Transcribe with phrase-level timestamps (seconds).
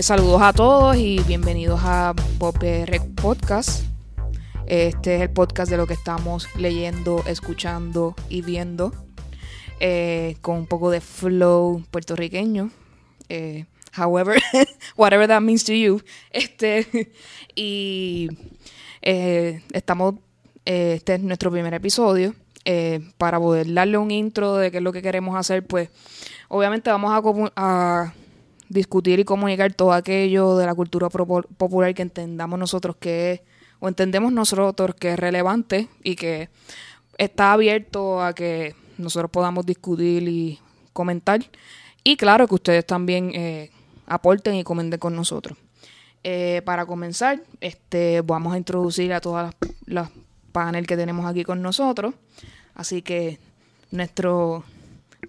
[0.00, 3.84] pues saludos a todos y bienvenidos a PR Podcast.
[4.64, 8.94] Este es el podcast de lo que estamos leyendo, escuchando y viendo.
[9.78, 12.70] Eh, con un poco de flow puertorriqueño.
[13.28, 14.40] Eh, however,
[14.96, 16.00] whatever that means to you.
[16.30, 17.12] Este,
[17.54, 18.30] y
[19.02, 20.14] eh, estamos,
[20.64, 22.34] este es nuestro primer episodio.
[23.18, 25.90] para poder darle un intro de qué es lo que queremos hacer, pues
[26.48, 27.12] obviamente vamos
[27.54, 28.14] a
[28.70, 33.40] discutir y comunicar todo aquello de la cultura popular que entendamos nosotros que es,
[33.80, 36.48] o entendemos nosotros que es relevante y que
[37.18, 40.58] está abierto a que nosotros podamos discutir y
[40.92, 41.40] comentar.
[42.04, 43.70] Y claro, que ustedes también eh,
[44.06, 45.58] aporten y comenten con nosotros.
[46.22, 50.10] Eh, para comenzar, este, vamos a introducir a todas las, las
[50.52, 52.14] panel que tenemos aquí con nosotros.
[52.74, 53.38] Así que
[53.90, 54.64] nuestro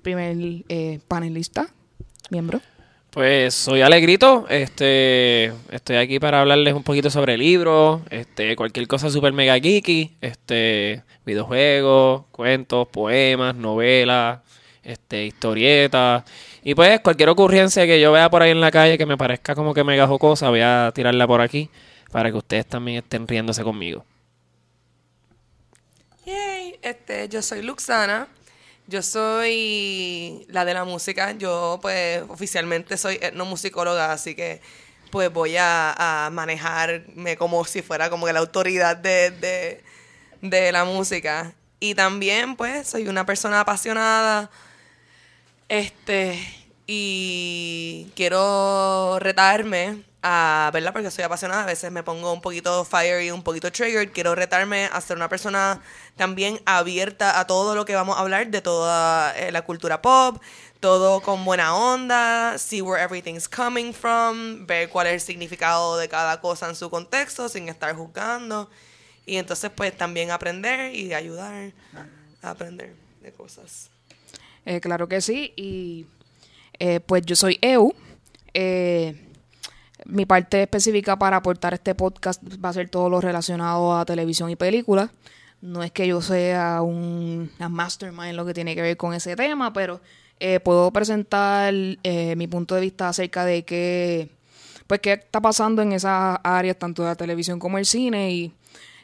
[0.01, 0.37] primer
[0.69, 1.67] eh, panelista,
[2.29, 2.61] miembro.
[3.11, 9.09] Pues soy Alegrito, este, estoy aquí para hablarles un poquito sobre libros, este, cualquier cosa
[9.09, 14.39] super mega geeky, este, videojuegos, cuentos, poemas, novelas,
[14.81, 16.23] este, historietas,
[16.63, 19.55] y pues cualquier ocurrencia que yo vea por ahí en la calle que me parezca
[19.55, 21.69] como que mega jocosa, voy a tirarla por aquí
[22.13, 24.05] para que ustedes también estén riéndose conmigo.
[26.25, 28.29] Yay, este, yo soy Luxana.
[28.91, 34.59] Yo soy la de la música, yo pues oficialmente soy etnomusicóloga, así que
[35.11, 39.81] pues voy a, manejarme como si fuera como que la autoridad de,
[40.41, 41.53] de, la música.
[41.79, 44.51] Y también pues soy una persona apasionada,
[45.69, 46.37] este,
[46.85, 50.93] y quiero retarme a, ¿verdad?
[50.93, 54.85] Porque soy apasionada, a veces me pongo un poquito fiery, un poquito triggered, quiero retarme
[54.91, 55.81] a ser una persona
[56.15, 60.41] también abierta a todo lo que vamos a hablar de toda eh, la cultura pop,
[60.79, 66.07] todo con buena onda, see where everything's coming from, ver cuál es el significado de
[66.07, 68.69] cada cosa en su contexto sin estar juzgando
[69.25, 71.71] y entonces pues también aprender y ayudar
[72.41, 73.89] a aprender de cosas.
[74.65, 76.05] Eh, claro que sí y
[76.77, 77.93] eh, pues yo soy EU.
[80.11, 84.49] Mi parte específica para aportar este podcast va a ser todo lo relacionado a televisión
[84.49, 85.09] y películas.
[85.61, 89.71] No es que yo sea un mastermind lo que tiene que ver con ese tema,
[89.73, 90.01] pero
[90.39, 94.29] eh, puedo presentar eh, mi punto de vista acerca de qué,
[94.87, 98.53] pues, qué está pasando en esas áreas, tanto de la televisión como el cine, y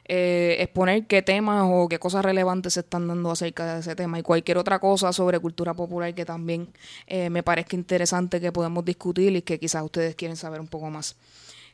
[0.08, 4.18] eh, exponer qué temas o qué cosas relevantes se están dando acerca de ese tema
[4.20, 6.70] y cualquier otra cosa sobre cultura popular que también
[7.08, 10.90] eh, me parezca interesante que podamos discutir y que quizás ustedes quieren saber un poco
[10.90, 11.16] más.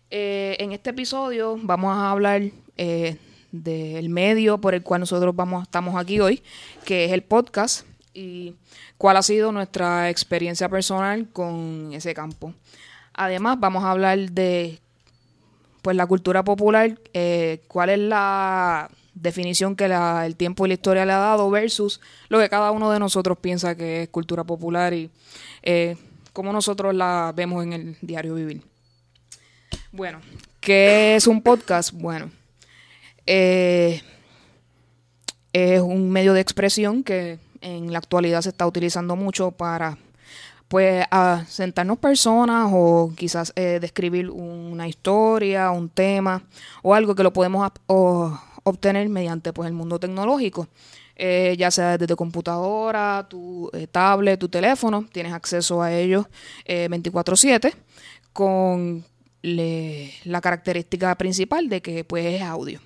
[0.09, 2.41] Eh, en este episodio vamos a hablar
[3.51, 6.41] del medio por el cual nosotros vamos, estamos aquí hoy,
[6.85, 8.55] que es el podcast y
[8.97, 12.53] cuál ha sido nuestra experiencia personal con ese campo.
[13.13, 14.79] Además, vamos a hablar de
[15.83, 21.05] pues la cultura popular, eh, cuál es la definición que el tiempo y la historia
[21.05, 21.99] le ha dado versus
[22.29, 25.11] lo que cada uno de nosotros piensa que es cultura popular y
[25.61, 25.97] eh,
[26.31, 28.61] cómo nosotros la vemos en el diario vivir.
[29.91, 30.21] Bueno,
[30.61, 31.91] ¿qué es un podcast?
[31.91, 32.31] Bueno,
[33.27, 34.01] eh,
[35.51, 39.97] es un medio de expresión que en la actualidad se está utilizando mucho para
[40.67, 46.43] pues a sentarnos personas o quizás eh, describir una historia, un tema
[46.81, 47.69] o algo que lo podemos
[48.63, 50.67] obtener mediante pues el mundo tecnológico.
[51.15, 56.25] Eh, ya sea desde tu computadora, tu eh, tablet, tu teléfono, tienes acceso a ellos
[56.65, 57.75] 24/7
[58.33, 59.05] con
[59.43, 62.79] la característica principal de que pues es audio.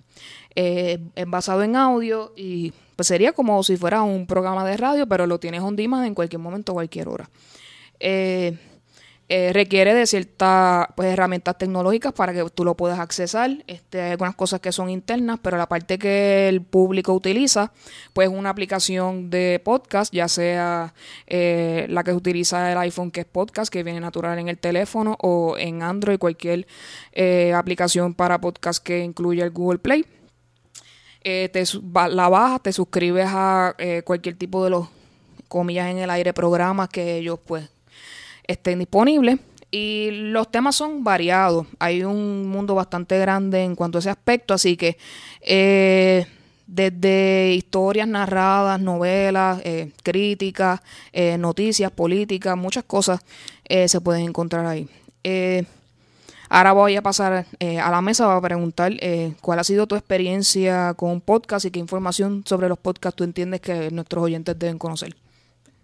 [0.56, 5.28] es basado en audio y pues sería como si fuera un programa de radio, pero
[5.28, 7.30] lo tienes on demand en cualquier momento, cualquier hora.
[8.00, 8.58] Eh,
[9.30, 13.52] eh, requiere de ciertas pues, herramientas tecnológicas para que tú lo puedas accesar.
[13.68, 17.74] Este, hay algunas cosas que son internas, pero la parte que el público utiliza,
[18.14, 20.94] pues una aplicación de podcast, ya sea
[21.26, 25.18] eh, la que utiliza el iPhone, que es podcast, que viene natural en el teléfono,
[25.20, 26.66] o en Android, cualquier
[27.54, 30.06] aplicación para podcast que incluya el Google Play.
[31.22, 34.88] te, la bajas, te suscribes a cualquier tipo de los
[35.50, 37.70] comillas en el aire programas que ellos pues
[38.48, 39.40] estén disponibles.
[39.70, 41.68] Y los temas son variados.
[41.80, 44.98] Hay un mundo bastante grande en cuanto a ese aspecto, así que
[45.42, 46.26] eh,
[46.66, 50.80] desde historias narradas, novelas, eh, críticas,
[51.12, 53.22] eh, noticias, políticas, muchas cosas
[53.70, 54.88] se pueden encontrar ahí.
[56.48, 58.94] ahora voy a pasar a la mesa para preguntar
[59.42, 63.60] cuál ha sido tu experiencia con podcast y qué información sobre los podcasts tú entiendes
[63.60, 65.27] que nuestros oyentes deben conocer.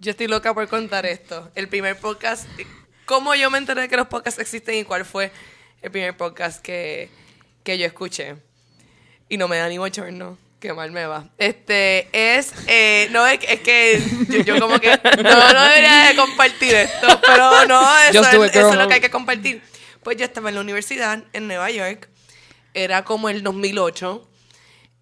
[0.03, 1.49] Yo estoy loca por contar esto.
[1.55, 2.45] El primer podcast
[3.05, 5.31] cómo yo me enteré que los podcasts existen y cuál fue
[5.81, 7.09] el primer podcast que,
[7.63, 8.35] que yo escuché.
[9.29, 10.37] Y no me da ni bochorno.
[10.59, 11.29] Qué mal me va.
[11.37, 12.51] Este es.
[12.67, 14.89] eh, no, es, es que yo, yo como que.
[15.23, 17.21] No, no debería de compartir esto.
[17.25, 19.61] Pero no, eso, es, it, eso es lo que hay que compartir.
[20.03, 22.09] Pues yo estaba en la universidad en Nueva York.
[22.73, 24.29] Era como el 2008.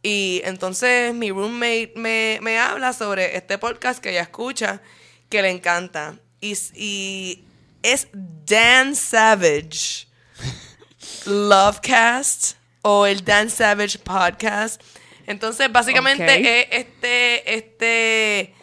[0.03, 4.81] Y entonces mi roommate me, me habla sobre este podcast que ella escucha,
[5.29, 6.15] que le encanta.
[6.39, 7.43] Y, y
[7.83, 10.07] es Dan Savage.
[11.25, 14.81] Lovecast o el Dan Savage Podcast.
[15.27, 16.25] Entonces, básicamente
[16.61, 18.53] es este, este,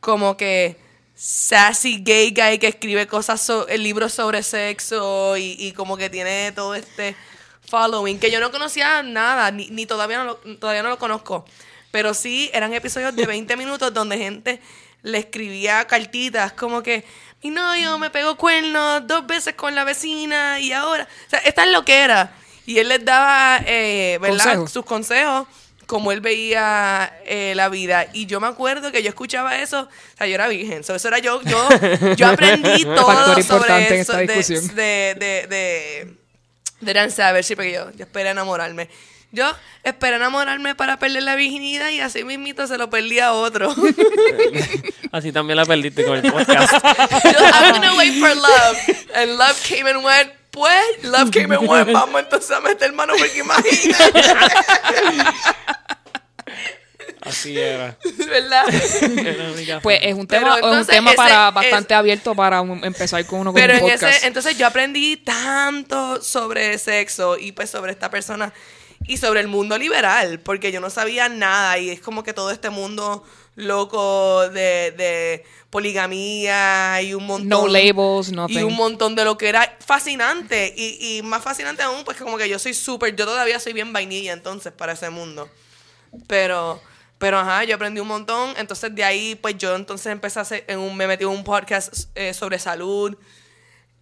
[0.00, 0.76] como que
[1.14, 6.08] sassy gay guy que escribe cosas, so- el libros sobre sexo y, y como que
[6.08, 7.14] tiene todo este
[7.70, 11.44] following que yo no conocía nada, ni, ni todavía, no lo, todavía no lo conozco.
[11.90, 14.60] Pero sí, eran episodios de 20 minutos donde gente
[15.02, 17.04] le escribía cartitas como que
[17.42, 21.08] mi novio me pegó cuernos dos veces con la vecina y ahora...
[21.26, 22.34] O sea, esta es lo que era.
[22.66, 24.66] Y él les daba, eh, ¿verdad?
[24.66, 25.48] Sus consejos,
[25.86, 28.06] como él veía eh, la vida.
[28.12, 30.84] Y yo me acuerdo que yo escuchaba eso, o sea, yo era virgen.
[30.84, 31.68] So, eso era yo, yo,
[32.14, 36.19] yo aprendí todo sobre eso de, de, de, de,
[36.80, 38.88] de Dan Savage, sí, porque yo, yo esperé enamorarme.
[39.32, 39.48] Yo
[39.84, 43.72] esperé enamorarme para perder la virginidad y así mismito se lo perdí a otro.
[45.12, 46.72] Así también la perdiste con el podcast.
[47.24, 48.76] Yo, I'm gonna wait for love.
[49.14, 50.32] And love came and went.
[50.50, 51.90] Pues, love came and went.
[51.92, 54.22] Vamos entonces a meter mano porque imagínate.
[57.22, 57.96] Así era.
[58.28, 58.64] ¿Verdad?
[59.18, 62.84] Era Pues es un tema, es un tema ese para es- bastante abierto para un-
[62.84, 64.16] empezar con uno con Pero un en podcast.
[64.16, 68.52] ese, entonces yo aprendí tanto sobre sexo y pues sobre esta persona
[69.06, 72.50] y sobre el mundo liberal, porque yo no sabía nada y es como que todo
[72.50, 73.24] este mundo
[73.56, 78.64] loco de, de poligamía y un montón no labels, y nothing.
[78.64, 82.48] un montón de lo que era fascinante y, y más fascinante aún pues como que
[82.48, 85.48] yo soy súper yo todavía soy bien vainilla entonces para ese mundo
[86.26, 86.80] pero
[87.20, 90.64] pero ajá yo aprendí un montón entonces de ahí pues yo entonces empecé a hacer
[90.66, 93.16] en un, me metí un podcast eh, sobre salud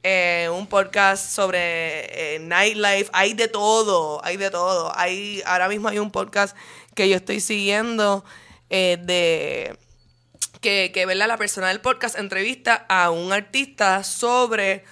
[0.05, 5.88] eh, un podcast sobre eh, nightlife hay de todo hay de todo hay ahora mismo
[5.88, 6.56] hay un podcast
[6.94, 8.25] que yo estoy siguiendo
[8.70, 9.76] eh, de
[10.61, 11.26] que, que ¿verdad?
[11.26, 14.85] la persona del podcast entrevista a un artista sobre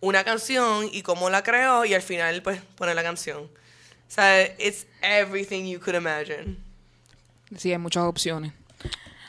[0.00, 3.44] una canción y cómo la creó y al final pues pone la canción.
[3.44, 6.65] O sea, it's everything you could imagine.
[7.54, 8.52] Sí, hay muchas opciones.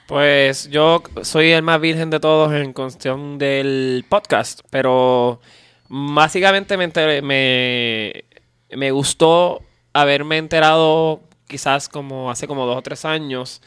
[0.08, 5.42] Pues yo soy el más virgen de todos en cuestión del podcast, pero
[5.90, 8.24] básicamente me, enteré- me,
[8.76, 9.62] me gustó
[9.94, 13.62] haberme enterado quizás como hace como dos o tres años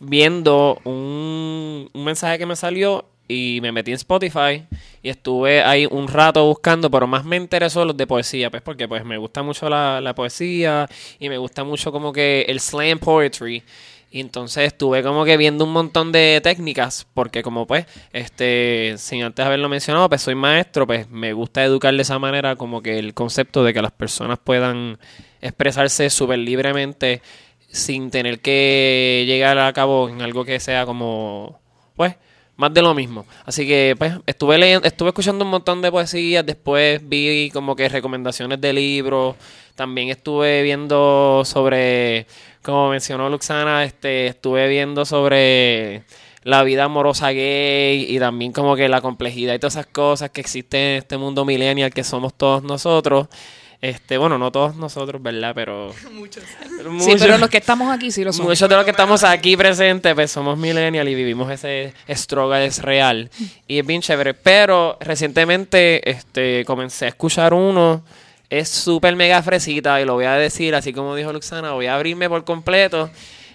[0.00, 4.64] viendo un, un mensaje que me salió y me metí en Spotify
[5.02, 8.88] y estuve ahí un rato buscando, pero más me interesó los de poesía, pues porque
[8.88, 10.88] pues me gusta mucho la, la poesía
[11.20, 13.62] y me gusta mucho como que el slam poetry.
[14.12, 19.22] Y entonces estuve como que viendo un montón de técnicas, porque como pues, este, sin
[19.22, 22.98] antes haberlo mencionado, pues soy maestro, pues me gusta educar de esa manera como que
[22.98, 24.98] el concepto de que las personas puedan
[25.40, 27.22] expresarse súper libremente
[27.68, 31.60] sin tener que llegar a cabo en algo que sea como,
[31.94, 32.16] pues,
[32.60, 33.24] más de lo mismo.
[33.46, 37.88] Así que, pues, estuve leyendo, estuve escuchando un montón de poesías, después vi como que
[37.88, 39.34] recomendaciones de libros,
[39.74, 42.26] también estuve viendo sobre,
[42.62, 46.04] como mencionó Luxana, este, estuve viendo sobre
[46.42, 50.42] la vida amorosa gay y también como que la complejidad y todas esas cosas que
[50.42, 53.28] existen en este mundo millennial que somos todos nosotros.
[53.82, 55.52] Este, bueno, no todos nosotros, ¿verdad?
[55.54, 56.42] Pero Muchos.
[56.44, 58.50] Sí, muchos- pero los que estamos aquí sí lo somos.
[58.50, 62.82] Muchos de los que estamos aquí presentes, pues somos millennials y vivimos ese struggle es
[62.82, 63.30] real.
[63.66, 64.34] Y es bien chévere.
[64.34, 68.02] Pero recientemente este, comencé a escuchar uno.
[68.50, 71.94] Es súper mega fresita y lo voy a decir, así como dijo Luxana, voy a
[71.94, 73.08] abrirme por completo.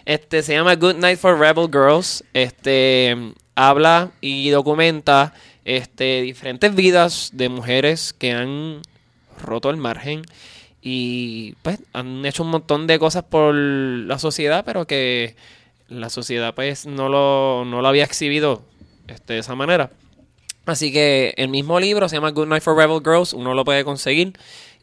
[0.05, 2.24] Este se llama Good Night for Rebel Girls.
[2.34, 3.15] Este
[3.55, 5.34] habla y documenta
[5.65, 8.82] este diferentes vidas de mujeres que han
[9.42, 10.24] roto el margen
[10.82, 15.36] y pues han hecho un montón de cosas por la sociedad, pero que
[15.88, 18.62] la sociedad pues no lo, no lo había exhibido
[19.08, 19.92] este, de esa manera.
[20.65, 23.84] Así que el mismo libro se llama Good Night for Rebel Girls, uno lo puede
[23.84, 24.34] conseguir.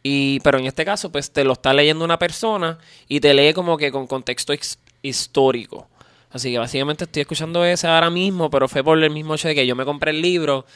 [0.05, 2.79] Y, pero en este caso, pues te lo está leyendo una persona
[3.09, 5.89] y te lee como que con contexto his- histórico.
[6.31, 9.55] Así que básicamente estoy escuchando ese ahora mismo, pero fue por el mismo hecho de
[9.55, 10.67] que yo me compré el libro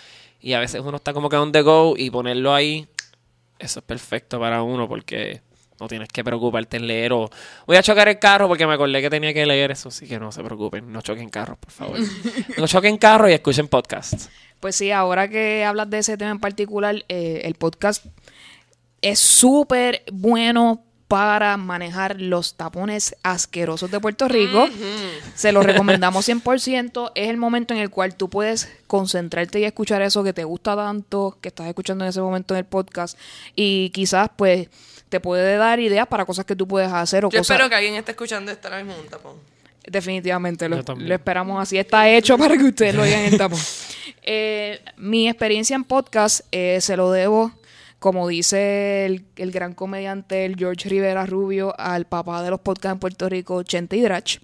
[0.41, 2.87] y a veces uno está como que on the go y ponerlo ahí,
[3.59, 5.41] eso es perfecto para uno porque
[5.79, 7.29] no tienes que preocuparte en leer o
[7.67, 10.19] voy a chocar el carro porque me acordé que tenía que leer eso, así que
[10.19, 11.99] no se preocupen, no choquen carros, por favor.
[12.59, 14.31] no choquen carros y escuchen podcasts.
[14.61, 18.07] Pues sí, ahora que hablas de ese tema en particular, eh, el podcast
[19.03, 24.69] es súper bueno para manejar los tapones asquerosos de Puerto Rico.
[25.35, 27.13] Se lo recomendamos 100%.
[27.15, 30.75] Es el momento en el cual tú puedes concentrarte y escuchar eso que te gusta
[30.75, 33.17] tanto, que estás escuchando en ese momento en el podcast.
[33.55, 34.69] Y quizás, pues,
[35.09, 37.55] te puede dar ideas para cosas que tú puedes hacer o Yo cosas...
[37.55, 39.37] espero que alguien esté escuchando esto ahora mismo un tapón.
[39.87, 40.83] Definitivamente, lo
[41.15, 41.79] esperamos así.
[41.79, 43.61] Está hecho para que ustedes lo oigan en el tapón.
[44.29, 47.53] Eh, mi experiencia en podcast eh, se lo debo,
[47.99, 52.95] como dice el, el gran comediante el George Rivera Rubio, al papá de los podcasts
[52.95, 54.39] en Puerto Rico, Chente Hidrach.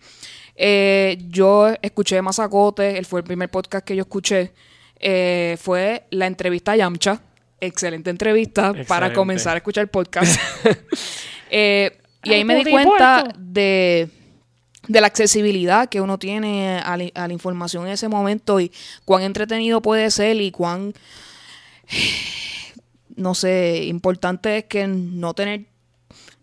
[0.54, 4.52] Eh, yo escuché Mazacote, él fue el primer podcast que yo escuché.
[4.98, 7.20] Eh, fue la entrevista a Yamcha.
[7.60, 10.40] Excelente entrevista para comenzar a escuchar podcast.
[11.54, 14.08] Eh, y ahí Ay, me di cuenta de,
[14.88, 18.72] de la accesibilidad que uno tiene a la, a la información en ese momento y
[19.04, 20.94] cuán entretenido puede ser y cuán,
[23.16, 25.66] no sé, importante es que no tener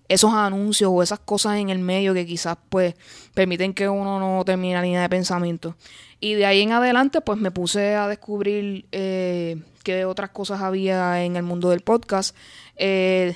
[0.10, 2.96] esos anuncios o esas cosas en el medio que quizás pues
[3.34, 5.76] permiten que uno no termine la línea de pensamiento.
[6.20, 11.24] Y de ahí en adelante pues me puse a descubrir eh, qué otras cosas había
[11.24, 12.36] en el mundo del podcast.
[12.76, 13.36] Eh,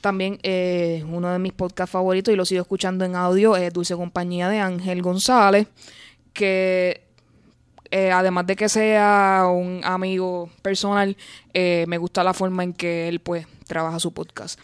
[0.00, 3.94] también eh, uno de mis podcasts favoritos y lo sigo escuchando en audio es Dulce
[3.94, 5.68] Compañía de Ángel González,
[6.32, 7.09] que
[7.90, 11.16] eh, además de que sea un amigo personal,
[11.52, 14.60] eh, me gusta la forma en que él pues trabaja su podcast.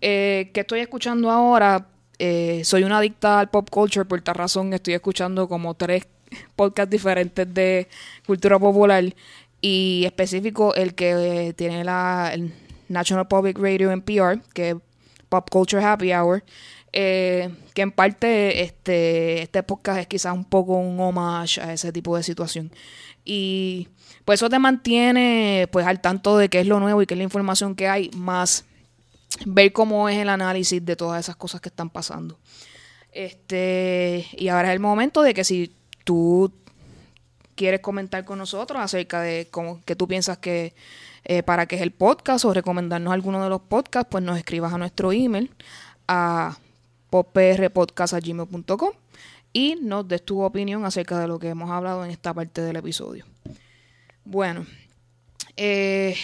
[0.00, 1.86] Eh, ¿Qué estoy escuchando ahora?
[2.18, 6.06] Eh, soy una adicta al pop culture, por tal razón estoy escuchando como tres
[6.56, 7.88] podcasts diferentes de
[8.26, 9.04] cultura popular
[9.60, 12.34] y específico el que tiene la
[12.88, 14.76] National Public Radio NPR, que es
[15.28, 16.44] Pop Culture Happy Hour,
[16.98, 21.92] eh, que en parte este, este podcast es quizás un poco un homage a ese
[21.92, 22.72] tipo de situación.
[23.22, 23.88] Y
[24.24, 27.18] pues eso te mantiene pues al tanto de qué es lo nuevo y qué es
[27.18, 28.64] la información que hay, más
[29.44, 32.38] ver cómo es el análisis de todas esas cosas que están pasando.
[33.12, 35.74] Este, y ahora es el momento de que si
[36.04, 36.50] tú
[37.56, 40.74] quieres comentar con nosotros acerca de cómo que tú piensas que
[41.24, 44.72] eh, para qué es el podcast o recomendarnos alguno de los podcasts, pues nos escribas
[44.72, 45.50] a nuestro email
[46.08, 46.56] a
[47.10, 48.90] poprpodcast.gmail.com
[49.52, 52.76] y nos des tu opinión acerca de lo que hemos hablado en esta parte del
[52.76, 53.24] episodio.
[54.24, 54.66] Bueno,
[55.56, 56.16] eh,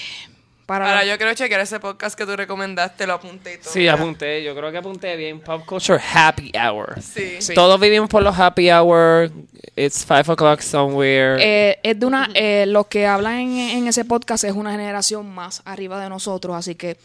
[0.73, 3.73] para Ahora yo quiero chequear ese podcast que tú recomendaste, lo apunté y todo.
[3.73, 4.43] Sí, apunté.
[4.43, 5.41] Yo creo que apunté bien.
[5.41, 7.01] Pop Culture Happy Hour.
[7.03, 7.37] Sí.
[7.41, 7.55] Sí.
[7.55, 9.31] Todos vivimos por los happy hour.
[9.77, 11.37] It's five o'clock somewhere.
[11.41, 15.33] Eh, es de una, eh, los que hablan en, en ese podcast es una generación
[15.33, 16.97] más arriba de nosotros, así que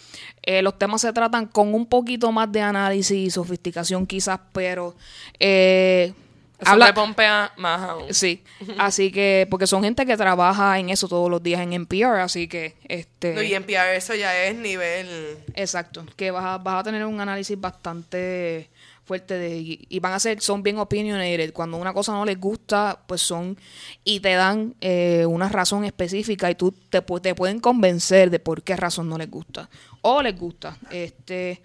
[0.43, 4.95] eh, los temas se tratan con un poquito más de análisis y sofisticación quizás, pero
[5.39, 6.13] eh,
[6.59, 8.13] Eso habla- me pompea más aún.
[8.13, 8.43] sí,
[8.79, 12.47] así que porque son gente que trabaja en eso todos los días en NPR, así
[12.47, 15.37] que este, No, y en PR eso ya es nivel...
[15.53, 18.69] exacto, que vas a, vas a tener un análisis bastante
[19.05, 21.53] fuerte de y, y van a ser son bien opinionated.
[21.53, 23.57] Cuando una cosa no les gusta pues son
[24.03, 28.63] y te dan eh, una razón específica y tú te, te pueden convencer de por
[28.63, 29.69] qué razón no les gusta.
[30.01, 30.75] O les gusta.
[30.91, 31.61] Este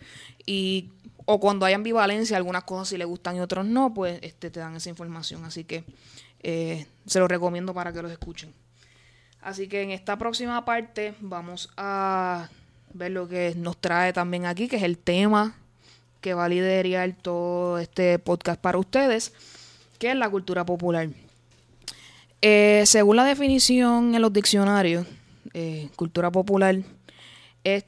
[0.46, 0.88] y
[1.24, 4.60] o cuando hay ambivalencia algunas cosas sí les gustan y otros no pues este te
[4.60, 5.84] dan esa información así que
[6.40, 8.52] eh, se los recomiendo para que los escuchen
[9.42, 12.48] Así que en esta próxima parte vamos a
[12.94, 15.56] ver lo que nos trae también aquí, que es el tema
[16.20, 19.32] que va a liderar todo este podcast para ustedes,
[19.98, 21.08] que es la cultura popular.
[22.40, 25.06] Eh, según la definición en los diccionarios,
[25.54, 26.76] eh, cultura popular
[27.64, 27.84] es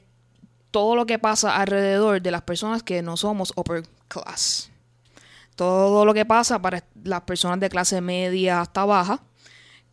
[0.75, 4.69] todo lo que pasa alrededor de las personas que no somos upper class.
[5.55, 9.23] Todo lo que pasa para las personas de clase media hasta baja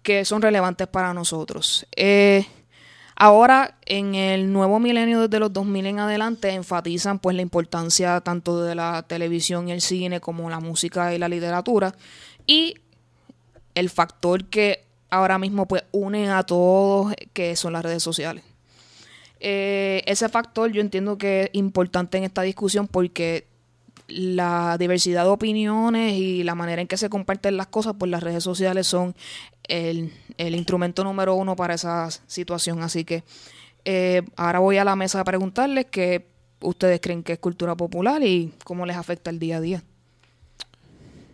[0.02, 1.86] que son relevantes para nosotros.
[1.94, 2.44] Eh,
[3.14, 8.60] ahora, en el nuevo milenio desde los 2000 en adelante, enfatizan pues la importancia tanto
[8.64, 11.94] de la televisión y el cine como la música y la literatura
[12.44, 12.74] y
[13.76, 18.42] el factor que ahora mismo pues une a todos, que son las redes sociales.
[19.44, 23.48] Eh, ese factor yo entiendo que es importante en esta discusión porque
[24.06, 28.22] la diversidad de opiniones y la manera en que se comparten las cosas, pues las
[28.22, 29.16] redes sociales son
[29.64, 32.84] el, instrumento número uno para esa situación.
[32.84, 33.24] Así que
[33.84, 36.24] eh, ahora voy a la mesa a preguntarles qué
[36.60, 39.82] ustedes creen que es cultura popular y cómo les afecta el día a día.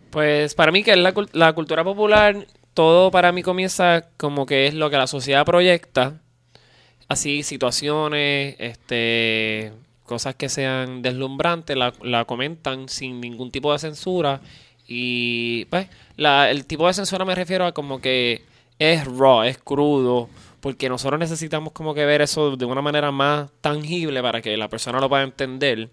[0.09, 4.65] Pues para mí que es la, la cultura popular, todo para mí comienza como que
[4.65, 6.23] es lo que la sociedad proyecta.
[7.09, 9.73] Así, situaciones, este,
[10.05, 14.41] cosas que sean deslumbrantes, la, comentan sin ningún tipo de censura.
[14.87, 15.87] Y pues,
[16.17, 18.43] el tipo de censura me refiero a como que
[18.77, 20.29] es raw, es crudo,
[20.61, 24.67] porque nosotros necesitamos como que ver eso de una manera más tangible para que la
[24.69, 25.89] persona lo pueda entender.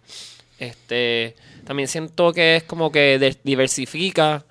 [0.59, 4.45] Este, también siento que es como que diversifica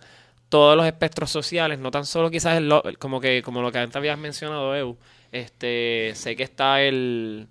[0.49, 3.95] todos los espectros sociales, no tan solo quizás el como que como lo que antes
[3.95, 4.97] habías mencionado, Eu.
[5.35, 7.49] Este, sé que está el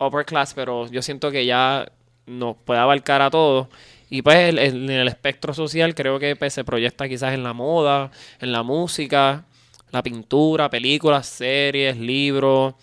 [0.00, 1.92] upper class, pero yo siento que ya
[2.26, 3.68] nos puede abarcar a todos.
[4.08, 8.10] Y pues en el espectro social creo que pues, se proyecta quizás en la moda,
[8.40, 9.44] en la música,
[9.92, 12.74] la pintura, películas, series, libros,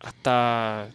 [0.00, 0.88] hasta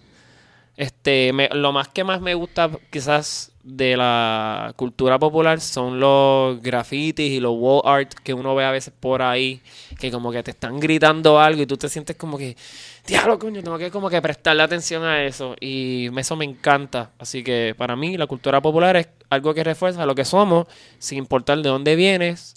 [0.75, 7.31] este lo más que más me gusta quizás de la cultura popular son los grafitis
[7.31, 9.61] y los wall art que uno ve a veces por ahí
[9.99, 12.57] que como que te están gritando algo y tú te sientes como que
[13.05, 17.43] diablo coño tengo que como que prestarle atención a eso y eso me encanta así
[17.43, 21.59] que para mí la cultura popular es algo que refuerza lo que somos sin importar
[21.59, 22.55] de dónde vienes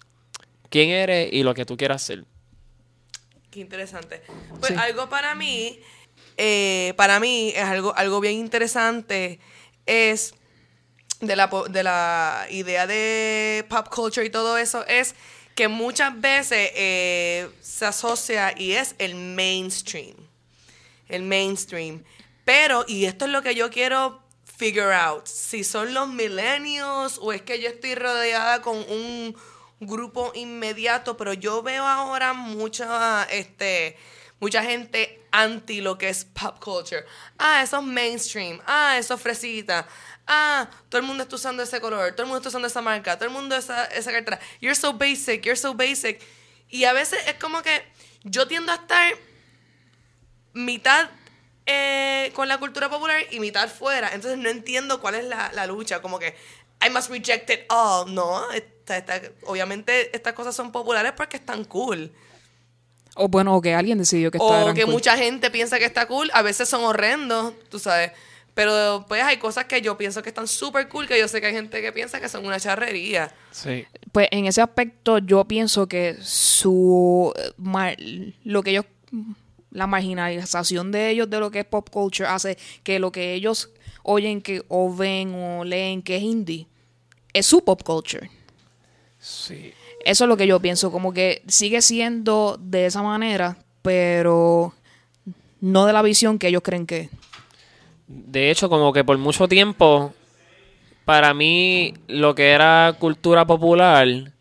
[0.70, 2.24] quién eres y lo que tú quieras ser
[3.50, 4.22] Qué interesante.
[4.60, 4.78] Pues Sí.
[4.78, 5.78] algo para mí,
[6.38, 9.40] eh, para mí es algo, algo bien interesante,
[9.84, 10.34] es
[11.22, 15.14] de la, de la idea de pop culture y todo eso, es
[15.54, 20.16] que muchas veces eh, se asocia y es el mainstream.
[21.08, 22.02] El mainstream.
[22.44, 24.20] Pero, y esto es lo que yo quiero
[24.56, 29.36] figure out, si son los millennials o es que yo estoy rodeada con un
[29.80, 33.96] grupo inmediato, pero yo veo ahora mucha, este,
[34.38, 37.04] mucha gente anti lo que es pop culture.
[37.38, 38.60] Ah, eso es mainstream.
[38.66, 39.86] Ah, eso es fresita.
[40.34, 43.16] Ah, todo el mundo está usando ese color, todo el mundo está usando esa marca,
[43.16, 44.40] todo el mundo esa, esa cartera.
[44.60, 46.20] You're so basic, you're so basic.
[46.70, 47.82] Y a veces es como que
[48.24, 49.14] yo tiendo a estar
[50.54, 51.08] mitad
[51.66, 54.08] eh, con la cultura popular y mitad fuera.
[54.14, 56.00] Entonces no entiendo cuál es la, la lucha.
[56.00, 56.34] Como que
[56.86, 58.12] I must reject it all.
[58.12, 62.10] No, esta- esta- obviamente estas cosas son populares porque están cool.
[63.14, 64.92] O bueno, o que alguien decidió que esta O que cool.
[64.92, 66.30] mucha gente piensa que está cool.
[66.32, 68.12] A veces son horrendos, tú sabes.
[68.54, 71.46] Pero pues hay cosas que yo pienso que están súper cool, que yo sé que
[71.46, 73.32] hay gente que piensa que son una charrería.
[73.50, 77.96] sí Pues en ese aspecto yo pienso que su eh, mar-
[78.44, 78.84] lo que ellos
[79.70, 83.70] la marginalización de ellos de lo que es pop culture hace que lo que ellos
[84.02, 86.66] oyen que o ven o leen que es indie
[87.32, 88.30] es su pop culture.
[89.18, 89.72] sí
[90.04, 94.74] Eso es lo que yo pienso, como que sigue siendo de esa manera, pero
[95.60, 97.10] no de la visión que ellos creen que es.
[98.06, 100.12] De hecho, como que por mucho tiempo,
[101.04, 104.32] para mí, lo que era cultura popular,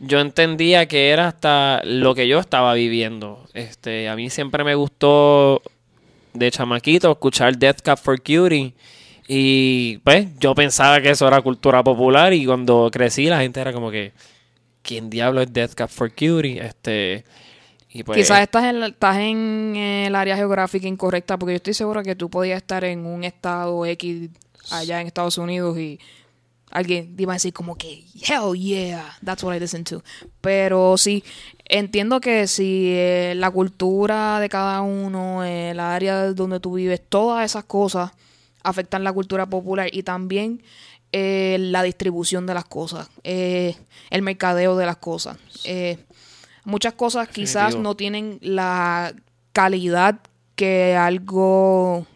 [0.00, 3.46] yo entendía que era hasta lo que yo estaba viviendo.
[3.54, 5.62] Este, a mí siempre me gustó
[6.32, 8.74] de chamaquito escuchar Death Cab for Cutie.
[9.26, 13.72] Y pues yo pensaba que eso era cultura popular y cuando crecí la gente era
[13.72, 14.12] como que,
[14.82, 16.60] ¿quién diablo es Death Cab for Cutie?
[16.60, 17.24] Este,
[18.02, 22.16] pues, Quizás estás en, estás en el área geográfica incorrecta, porque yo estoy seguro que
[22.16, 24.30] tú podías estar en un estado X
[24.70, 26.00] allá en Estados Unidos y
[26.70, 30.02] alguien iba a decir como que, hell yeah, that's what I listen to.
[30.40, 31.22] Pero sí,
[31.66, 37.00] entiendo que si eh, la cultura de cada uno, eh, el área donde tú vives,
[37.08, 38.10] todas esas cosas
[38.64, 40.62] afectan la cultura popular y también
[41.16, 43.76] eh, la distribución de las cosas, eh,
[44.10, 45.36] el mercadeo de las cosas.
[45.62, 45.98] Eh,
[46.64, 49.14] muchas cosas quizás no tienen la
[49.52, 50.20] calidad
[50.56, 52.06] que algo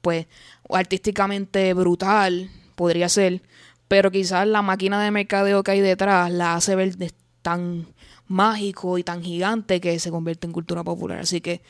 [0.00, 0.26] pues
[0.70, 3.42] artísticamente brutal podría ser,
[3.88, 7.12] pero quizás la máquina de mercadeo que hay detrás la hace ver de-
[7.42, 7.86] tan
[8.26, 11.18] mágico y tan gigante que se convierte en cultura popular.
[11.20, 11.62] Así que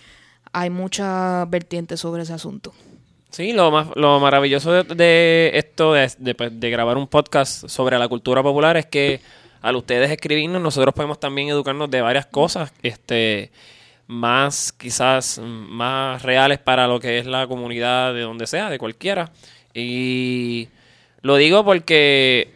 [0.52, 2.72] hay muchas vertientes sobre ese asunto.
[3.30, 7.68] Sí, lo más lo maravilloso de, de esto de, de, pues, de grabar un podcast
[7.68, 9.20] sobre la cultura popular es que
[9.60, 13.50] al ustedes escribirnos nosotros podemos también educarnos de varias cosas, este
[14.06, 18.78] más quizás mm, más reales para lo que es la comunidad de donde sea, de
[18.78, 19.30] cualquiera.
[19.74, 20.68] Y
[21.22, 22.52] lo digo porque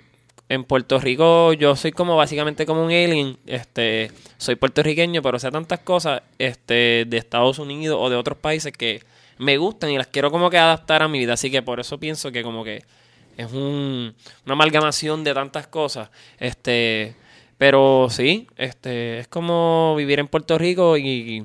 [0.48, 5.50] en Puerto Rico yo soy como básicamente como un alien, este, soy puertorriqueño, pero sé
[5.50, 9.02] tantas cosas este de Estados Unidos o de otros países que
[9.38, 11.98] me gustan y las quiero como que adaptar a mi vida, así que por eso
[11.98, 12.82] pienso que como que
[13.42, 17.14] es un, una amalgamación de tantas cosas, este,
[17.58, 21.44] pero sí, este, es como vivir en Puerto Rico y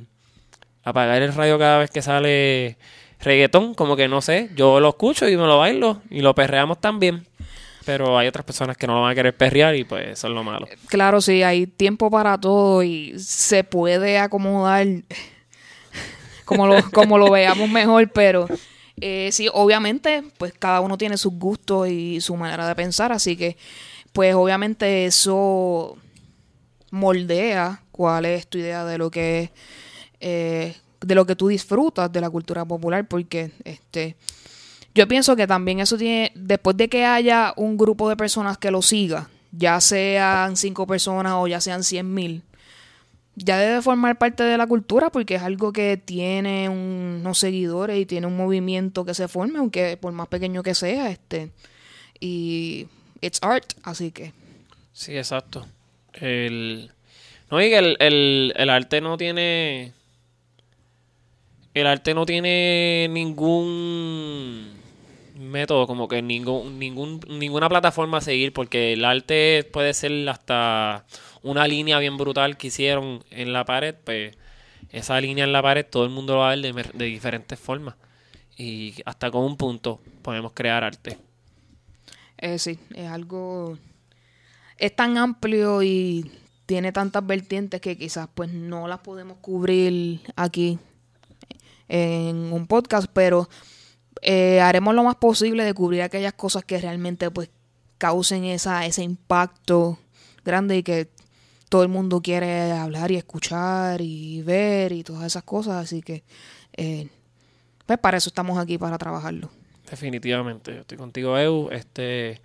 [0.84, 2.78] apagar el radio cada vez que sale
[3.20, 6.80] reggaetón, como que no sé, yo lo escucho y me lo bailo y lo perreamos
[6.80, 7.28] también.
[7.86, 10.34] Pero hay otras personas que no lo van a querer perrear y pues eso es
[10.34, 10.68] lo malo.
[10.88, 14.86] Claro, sí, hay tiempo para todo y se puede acomodar
[16.46, 18.48] como lo, como lo veamos mejor, pero
[19.00, 23.38] eh, sí, obviamente, pues cada uno tiene sus gustos y su manera de pensar, así
[23.38, 23.58] que,
[24.14, 25.98] pues obviamente eso
[26.90, 29.52] moldea cuál es tu idea de lo que
[30.20, 34.16] eh, de lo que tú disfrutas de la cultura popular, porque este
[34.96, 38.72] yo pienso que también eso tiene, después de que haya un grupo de personas que
[38.72, 42.42] lo siga, ya sean cinco personas o ya sean cien mil,
[43.38, 48.06] ya debe formar parte de la cultura porque es algo que tiene unos seguidores y
[48.08, 51.52] tiene un movimiento que se forme, aunque por más pequeño que sea, este,
[52.20, 52.88] y
[53.22, 54.34] it's art, así que.
[54.92, 55.68] Sí, exacto.
[56.14, 56.92] El,
[57.52, 59.94] no, y el, el, el arte no tiene.
[61.76, 64.77] El arte no tiene ningún
[65.40, 71.06] método, como que ningún, ningún, ninguna plataforma a seguir, porque el arte puede ser hasta
[71.44, 74.36] una línea bien brutal que hicieron en la pared, pues
[74.92, 77.96] esa línea en la pared todo el mundo lo va a ver de, diferentes formas.
[78.58, 81.18] Y hasta con un punto podemos crear arte.
[82.38, 83.78] Eh, sí, es algo.
[84.78, 86.32] Es tan amplio y
[86.66, 90.80] tiene tantas vertientes que quizás pues no las podemos cubrir aquí
[91.88, 93.48] en un podcast, pero
[94.30, 97.50] eh, haremos lo más posible de cubrir aquellas cosas que realmente pues
[97.98, 100.00] causen esa, ese impacto
[100.44, 101.08] grande y que
[101.70, 106.24] todo el mundo quiere hablar y escuchar y ver y todas esas cosas, así que
[106.76, 107.08] eh,
[107.86, 109.50] pues para eso estamos aquí, para trabajarlo.
[109.90, 111.70] Definitivamente, estoy contigo, Eu.
[111.72, 112.42] Este,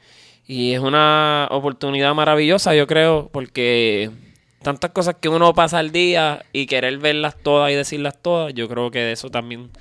[0.46, 4.08] y es una oportunidad maravillosa, yo creo, porque
[4.62, 8.68] tantas cosas que uno pasa al día y querer verlas todas y decirlas todas, yo
[8.68, 9.72] creo que de eso también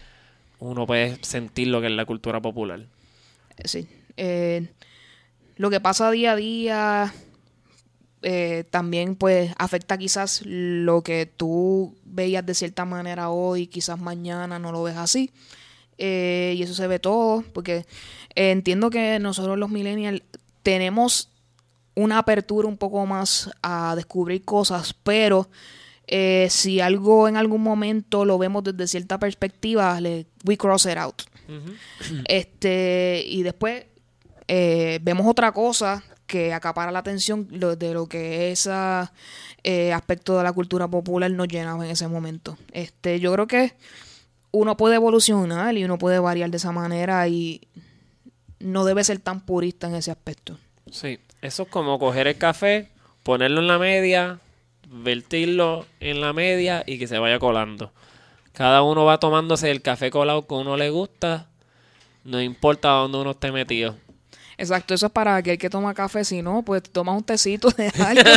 [0.62, 2.86] uno puede sentir lo que es la cultura popular.
[3.65, 3.88] Sí.
[4.15, 4.69] Eh,
[5.58, 7.13] lo que pasa día a día
[8.21, 14.60] eh, también pues afecta quizás lo que tú veías de cierta manera hoy, quizás mañana
[14.60, 15.32] no lo ves así.
[15.97, 17.86] Eh, y eso se ve todo, porque
[18.36, 20.21] entiendo que nosotros los millennials
[20.62, 21.30] tenemos
[21.95, 25.50] una apertura un poco más a descubrir cosas, pero
[26.12, 30.97] eh, si algo en algún momento lo vemos desde cierta perspectiva, le, we cross it
[30.97, 31.21] out.
[32.26, 33.86] Este, y después
[34.47, 38.71] eh, vemos otra cosa que acapara la atención lo- de lo que ese
[39.63, 42.58] eh, aspecto de la cultura popular nos llenaba en ese momento.
[42.71, 43.74] Este, yo creo que
[44.52, 47.62] uno puede evolucionar y uno puede variar de esa manera y
[48.60, 50.58] no debe ser tan purista en ese aspecto.
[50.91, 52.89] Sí, eso es como coger el café,
[53.24, 54.39] ponerlo en la media,
[54.94, 57.92] vertirlo en la media y que se vaya colando.
[58.54, 61.48] Cada uno va tomándose el café colado que a uno le gusta,
[62.26, 63.96] no importa dónde uno esté metido.
[64.58, 67.88] Exacto, eso es para aquel que toma café, si no, pues toma un tecito de
[68.06, 68.30] algo.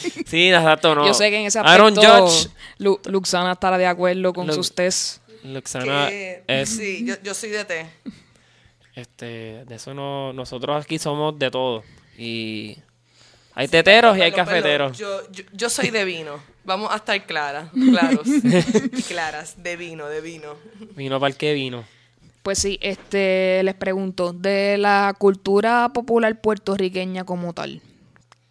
[0.26, 1.06] sí, exacto, no.
[1.06, 2.48] Yo sé que en ese I don't aspecto judge.
[2.78, 5.20] Lu- Luxana estará de acuerdo con Lu- sus tests.
[5.42, 7.86] Luxana Que- es Sí, yo, yo soy de té.
[8.94, 11.82] este de eso no nosotros aquí somos de todo
[12.16, 12.78] y
[13.56, 14.96] hay teteros y hay cafeteros.
[14.98, 16.38] Yo, yo, yo soy de vino.
[16.64, 19.62] Vamos a estar claras, claros y claras.
[19.62, 20.56] De vino, de vino.
[20.94, 21.84] Vino para el que vino.
[22.42, 27.80] Pues sí, este les pregunto, de la cultura popular puertorriqueña como tal,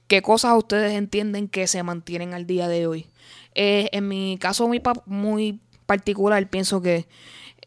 [0.08, 3.06] ¿qué cosas ustedes entienden que se mantienen al día de hoy?
[3.54, 7.06] Eh, en mi caso muy, muy particular, pienso que,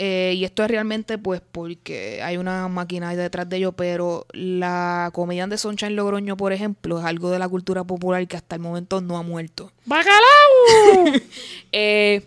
[0.00, 5.10] eh, y esto es realmente pues porque hay una máquina detrás de ello, pero la
[5.12, 9.00] comediante Sunshine Logroño, por ejemplo, es algo de la cultura popular que hasta el momento
[9.00, 9.72] no ha muerto.
[11.72, 12.26] Eh,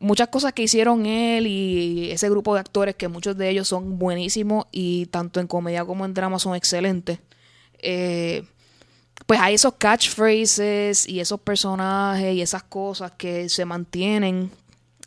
[0.00, 3.98] muchas cosas que hicieron él y ese grupo de actores, que muchos de ellos son
[3.98, 7.20] buenísimos y tanto en comedia como en drama son excelentes.
[7.78, 8.44] Eh,
[9.26, 14.50] pues hay esos catchphrases y esos personajes y esas cosas que se mantienen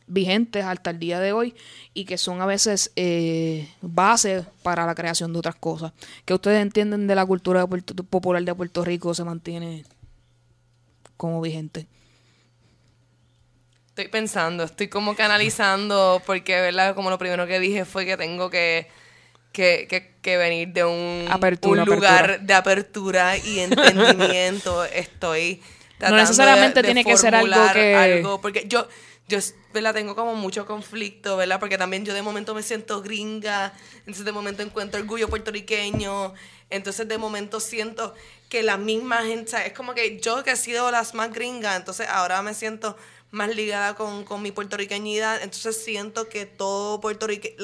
[0.07, 1.55] vigentes hasta el día de hoy
[1.93, 5.93] y que son a veces eh, base para la creación de otras cosas.
[6.25, 9.83] que ustedes entienden de la cultura de Puerto- popular de Puerto Rico se mantiene
[11.17, 11.87] como vigente?
[13.89, 16.95] Estoy pensando, estoy como que analizando, porque, ¿verdad?
[16.95, 18.87] Como lo primero que dije fue que tengo que,
[19.53, 22.45] que, que, que venir de un, Apertura, un lugar apertura.
[22.45, 24.83] de apertura y entendimiento.
[24.93, 25.61] Estoy
[25.97, 28.85] tratando necesariamente de- de tiene que ser algo que- algo, porque yo,
[29.27, 29.39] yo,
[29.73, 29.93] ¿verdad?
[29.93, 31.59] Tengo como mucho conflicto, ¿verdad?
[31.59, 36.33] Porque también yo de momento me siento gringa, entonces de momento encuentro orgullo puertorriqueño,
[36.69, 38.13] entonces de momento siento
[38.49, 42.07] que la misma gente, es como que yo que he sido las más gringas, entonces
[42.07, 42.95] ahora me siento
[43.31, 47.55] más ligada con, con mi puertorriqueñidad, entonces siento que todo puertorriqueño,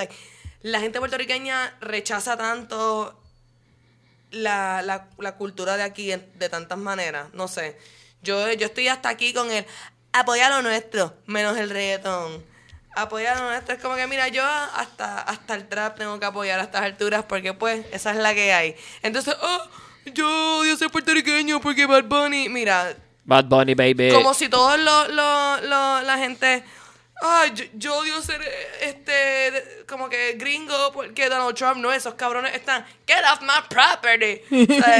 [0.63, 3.17] la gente puertorriqueña rechaza tanto
[4.31, 7.27] la, la, la cultura de aquí de tantas maneras.
[7.33, 7.77] No sé.
[8.23, 9.65] Yo, yo estoy hasta aquí con el
[10.13, 12.43] apoyar lo nuestro, menos el reggaetón.
[12.95, 13.75] Apoyar lo nuestro.
[13.75, 17.23] Es como que, mira, yo hasta, hasta el trap tengo que apoyar a estas alturas
[17.23, 18.75] porque, pues, esa es la que hay.
[19.01, 19.61] Entonces, oh,
[20.13, 22.49] yo odio ser puertorriqueño porque Bad Bunny.
[22.49, 22.93] Mira,
[23.23, 24.11] Bad Bunny, baby.
[24.11, 26.63] Como si todos lo, lo, lo- la gente.
[27.23, 28.41] Ay, yo, yo odio ser
[28.81, 34.41] este como que gringo porque Donald Trump no, esos cabrones están get off my property.
[34.51, 34.97] O sea,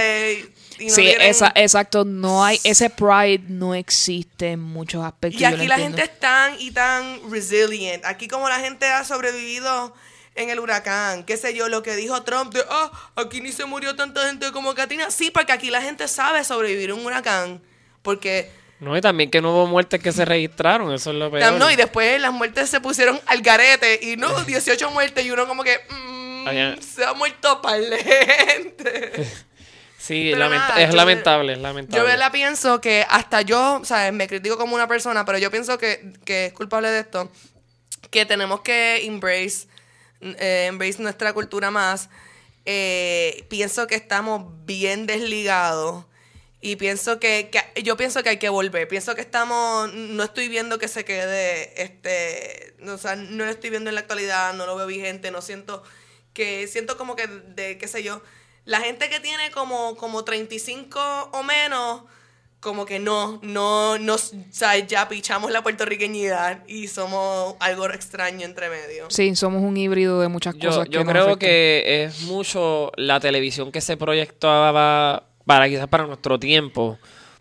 [0.82, 5.40] y no sí, tienen- esa, exacto, no hay, ese pride no existe en muchos aspectos.
[5.42, 5.98] Y aquí la entiendo.
[5.98, 8.04] gente es tan y tan resilient.
[8.06, 9.94] Aquí como la gente ha sobrevivido
[10.36, 13.66] en el huracán, qué sé yo, lo que dijo Trump de, ah, aquí ni se
[13.66, 15.12] murió tanta gente como Katrina.
[15.12, 17.62] Sí, porque aquí la gente sabe sobrevivir un huracán.
[18.02, 21.54] Porque, No, y también que no hubo muertes que se registraron, eso es lo peor.
[21.54, 25.46] no, y después las muertes se pusieron al garete y no, 18 muertes y uno
[25.48, 29.28] como que, mm, se ha muerto par de gente.
[30.12, 31.98] Sí, lamenta- nada, es lamentable, es lamentable.
[32.00, 34.14] Yo verdad pienso que hasta yo, ¿sabes?
[34.14, 37.32] Me critico como una persona, pero yo pienso que, que es culpable de esto.
[38.10, 39.68] Que tenemos que embrace,
[40.22, 42.10] eh, embrace nuestra cultura más.
[42.66, 46.06] Eh, pienso que estamos bien desligados.
[46.64, 48.88] Y pienso que, que- yo pienso que hay que volver.
[48.88, 53.72] Pienso que estamos, no estoy viendo que se quede, este, o sea, no lo estoy
[53.72, 55.82] viendo en la actualidad, no lo veo vigente, no siento
[56.34, 58.22] que, siento como que, de, qué sé yo,
[58.66, 61.00] la gente que tiene como, como 35
[61.34, 62.04] o menos,
[62.60, 64.20] como que no, no, no, o
[64.52, 69.10] sea, ya pichamos la puertorriqueñidad y somos algo extraño entre medio.
[69.10, 70.88] Sí, somos un híbrido de muchas Yo, cosas.
[70.90, 71.40] yo que nos creo afectan.
[71.50, 77.00] que es mucho la televisión que se proyectaba para quizás para nuestro tiempo.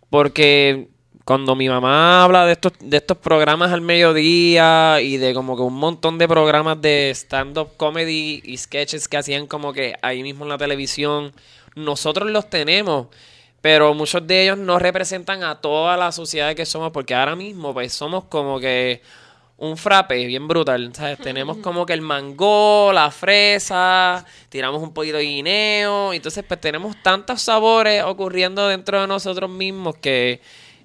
[0.09, 0.89] Porque
[1.31, 5.61] cuando mi mamá habla de estos, de estos programas al mediodía y de como que
[5.61, 10.43] un montón de programas de stand-up comedy y sketches que hacían como que ahí mismo
[10.43, 11.31] en la televisión,
[11.73, 13.07] nosotros los tenemos.
[13.61, 17.73] Pero muchos de ellos no representan a toda la sociedad que somos, porque ahora mismo
[17.73, 19.01] pues somos como que
[19.55, 21.17] un frappe bien brutal, ¿sabes?
[21.19, 27.01] Tenemos como que el mango, la fresa, tiramos un poquito de guineo, entonces pues tenemos
[27.01, 30.41] tantos sabores ocurriendo dentro de nosotros mismos que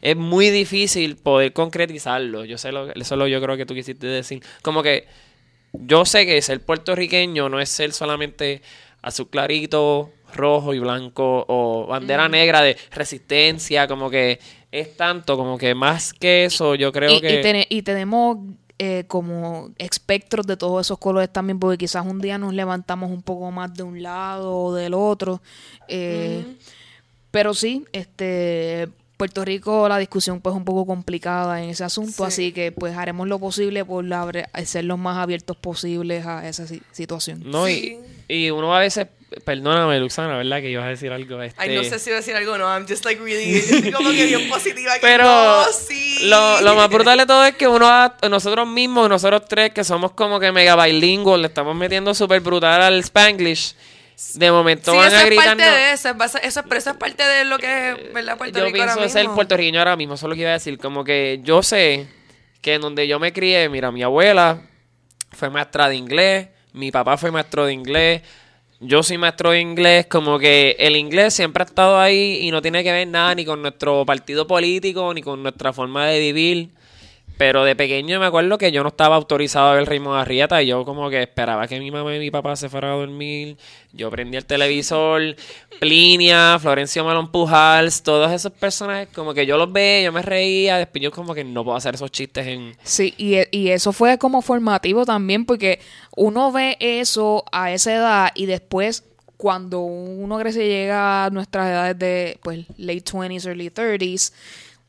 [0.06, 2.44] es muy difícil poder concretizarlo.
[2.44, 4.40] Yo sé lo, eso es lo que yo creo que tú quisiste decir.
[4.62, 5.04] Como que
[5.72, 8.62] yo sé que ser puertorriqueño no es ser solamente
[9.02, 14.38] azul clarito, rojo y blanco o bandera negra de resistencia, como que
[14.70, 17.66] es tanto, como que más que eso, yo creo y, que...
[17.68, 18.38] y tenemos
[18.78, 23.22] eh, como espectros de todos esos colores también, porque quizás un día nos levantamos un
[23.22, 25.42] poco más de un lado o del otro.
[25.88, 26.44] eh,
[27.32, 32.22] Pero sí, este Puerto Rico la discusión pues un poco complicada en ese asunto, Sí.
[32.24, 36.66] así que pues haremos lo posible por abre- ser los más abiertos posibles a esa
[36.66, 37.42] si- situación.
[37.44, 37.98] No, Sí.
[38.28, 39.06] y, y uno a veces,
[39.44, 40.60] perdóname, Luxana, ¿verdad?
[40.60, 41.40] Que ibas a decir algo.
[41.40, 42.64] Este, Ay, no sé si voy a decir algo o no.
[42.66, 44.94] I'm just like really, estoy como que bien positiva.
[44.94, 46.18] que Pero no, sí.
[46.28, 49.82] lo, lo más brutal de todo es que uno, a- nosotros mismos, nosotros tres, que
[49.82, 53.74] somos como que mega bilingües, le estamos metiendo súper brutal al Spanglish.
[54.34, 55.56] De momento Sí, van eso a es gritarnos.
[55.66, 56.08] parte de eso,
[56.42, 58.38] es pero eso es parte de lo que es, ¿verdad?
[58.38, 59.34] Puerto yo Rico ahora pienso ser mismo.
[59.34, 60.78] puertorriqueño ahora mismo, eso es lo que iba a decir.
[60.78, 62.06] Como que yo sé
[62.62, 64.62] que en donde yo me crié, mira, mi abuela
[65.32, 68.22] fue maestra de inglés, mi papá fue maestro de inglés,
[68.80, 72.62] yo soy maestro de inglés, como que el inglés siempre ha estado ahí y no
[72.62, 76.70] tiene que ver nada ni con nuestro partido político, ni con nuestra forma de vivir.
[77.38, 80.62] Pero de pequeño me acuerdo que yo no estaba autorizado a ver ritmo de Arrieta
[80.62, 83.56] y yo como que esperaba que mi mamá y mi papá se fueran a dormir.
[83.92, 85.36] Yo prendía el televisor,
[85.78, 90.78] Plinia, Florencio Malón Pujals, todos esos personajes como que yo los veía, yo me reía,
[90.78, 92.76] después yo como que no puedo hacer esos chistes en...
[92.82, 95.80] Sí, y, y eso fue como formativo también, porque
[96.16, 99.04] uno ve eso a esa edad y después
[99.36, 104.32] cuando uno crece llega a nuestras edades de pues late 20s, early 30s,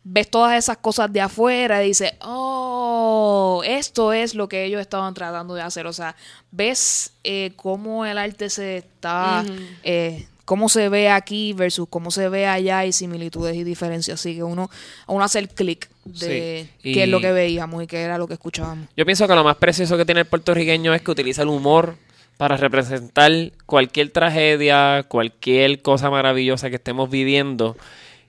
[0.10, 5.14] ves todas esas cosas de afuera y dices, oh, esto es lo que ellos estaban
[5.14, 5.86] tratando de hacer.
[5.86, 6.16] O sea,
[6.52, 9.44] ves eh, cómo el arte se está,
[9.84, 14.20] eh, cómo se ve aquí versus cómo se ve allá y similitudes y diferencias.
[14.22, 14.70] Así que uno,
[15.08, 18.28] uno hace el clic de Sí, qué es lo que veíamos y qué era lo
[18.28, 18.88] que escuchábamos.
[18.96, 21.98] Yo pienso que lo más precioso que tiene el puertorriqueño es que utiliza el humor
[22.38, 23.32] para representar
[23.66, 27.76] cualquier tragedia, cualquier cosa maravillosa que estemos viviendo.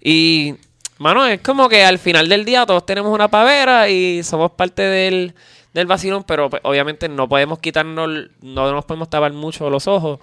[0.01, 0.57] Y,
[0.99, 4.83] mano, es como que al final del día todos tenemos una pavera y somos parte
[4.83, 5.35] del,
[5.73, 10.19] del vacilón, pero pues, obviamente no podemos quitarnos, no nos podemos tapar mucho los ojos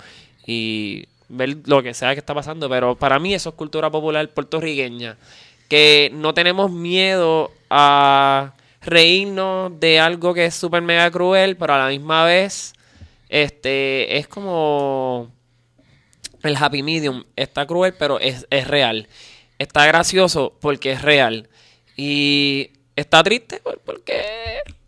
[0.46, 2.70] y ver lo que sea que está pasando.
[2.70, 5.18] Pero para mí eso es cultura popular puertorriqueña.
[5.68, 11.80] Que no tenemos miedo a reírnos de algo que es súper mega cruel, pero a
[11.80, 12.74] la misma vez
[13.30, 15.32] este es como
[16.44, 17.24] el happy medium.
[17.36, 19.08] Está cruel, pero es, es real.
[19.60, 21.50] Está gracioso porque es real.
[21.96, 24.24] Y está triste por- porque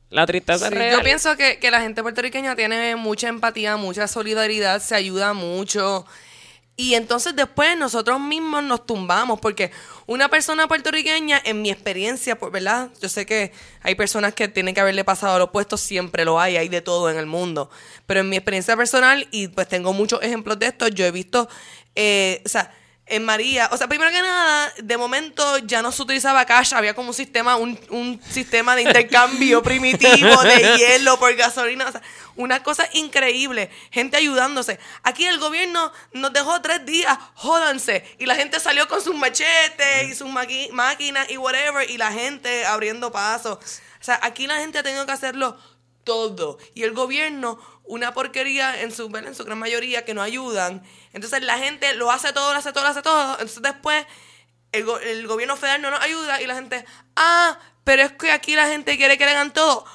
[0.10, 0.98] la tristeza Sí, es real.
[0.98, 6.06] yo pienso que, que la gente puertorriqueña tiene mucha empatía, mucha solidaridad, se ayuda mucho.
[6.80, 9.72] Y entonces después nosotros mismos nos tumbamos, porque
[10.06, 12.90] una persona puertorriqueña, en mi experiencia, pues, ¿verdad?
[13.02, 13.52] Yo sé que
[13.82, 17.10] hay personas que tienen que haberle pasado lo opuesto, siempre lo hay, hay de todo
[17.10, 17.72] en el mundo.
[18.06, 21.50] Pero en mi experiencia personal, y pues tengo muchos ejemplos de esto, yo he visto,
[21.96, 22.72] eh, o sea,
[23.10, 26.94] en María, o sea, primero que nada, de momento ya no se utilizaba cash, había
[26.94, 32.02] como un sistema, un, un sistema de intercambio primitivo de hielo por gasolina, o sea,
[32.36, 34.80] una cosa increíble, gente ayudándose.
[35.04, 40.10] Aquí el gobierno nos dejó tres días, jódanse, y la gente salió con sus machetes
[40.10, 43.54] y sus máquinas y whatever, y la gente abriendo paso.
[43.54, 45.58] O sea, aquí la gente ha tenido que hacerlo
[46.04, 50.84] todo, y el gobierno una porquería en su, en su gran mayoría que no ayudan.
[51.14, 53.32] Entonces la gente lo hace todo, lo hace todo, lo hace todo.
[53.34, 54.06] Entonces después
[54.72, 58.56] el, el gobierno federal no nos ayuda y la gente, ah, pero es que aquí
[58.56, 59.86] la gente quiere que le hagan todo.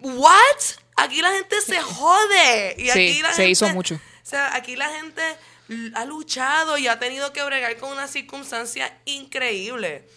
[0.00, 0.60] ¿What?
[0.96, 2.74] Aquí la gente se jode.
[2.78, 3.94] Y aquí sí, la se hizo mucho.
[3.94, 5.22] O sea, aquí la gente
[5.94, 10.08] ha luchado y ha tenido que bregar con una circunstancia increíble.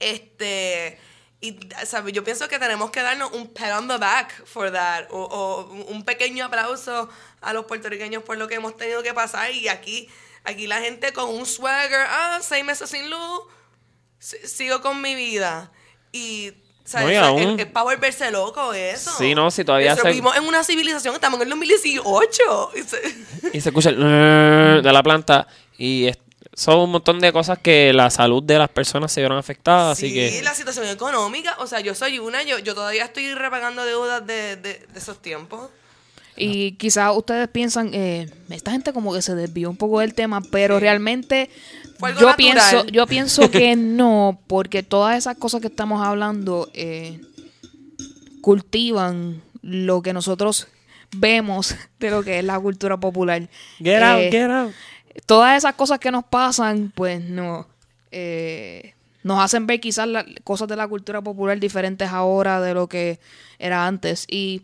[0.00, 0.98] Este
[1.40, 2.12] y ¿sabes?
[2.12, 6.04] yo pienso que tenemos que darnos un pat on the back for that, o, un
[6.04, 7.08] pequeño aplauso
[7.40, 9.50] a los puertorriqueños por lo que hemos tenido que pasar.
[9.52, 10.08] Y aquí,
[10.44, 13.40] aquí la gente con un swagger, ah, seis meses sin luz,
[14.18, 15.72] sigo con mi vida.
[16.12, 16.52] Y
[16.84, 17.18] ¿sabes?
[17.58, 19.10] es, para volverse loco eso.
[19.16, 20.08] Sí, no, si todavía se...
[20.08, 22.70] Vivimos en una civilización, estamos en el 2018.
[22.76, 23.16] Y se,
[23.54, 23.98] y se escucha el
[24.82, 25.46] de la planta
[25.78, 26.10] y
[26.60, 30.12] son un montón de cosas que la salud de las personas se vieron afectadas, así
[30.12, 30.28] que...
[30.28, 34.26] Sí, la situación económica, o sea, yo soy una, yo, yo todavía estoy repagando deudas
[34.26, 35.70] de, de, esos tiempos.
[36.36, 40.42] Y quizás ustedes piensan, eh, esta gente como que se desvió un poco del tema,
[40.50, 41.48] pero realmente
[42.20, 47.22] yo pienso, yo pienso que no, porque todas esas cosas que estamos hablando eh,
[48.42, 50.68] cultivan lo que nosotros
[51.16, 53.48] vemos de lo que es la cultura popular.
[53.78, 54.74] Get out, eh, get out
[55.26, 57.66] todas esas cosas que nos pasan, pues no.
[58.10, 62.88] Eh, nos hacen ver quizás las cosas de la cultura popular diferentes ahora de lo
[62.88, 63.18] que
[63.58, 64.24] era antes.
[64.28, 64.62] Y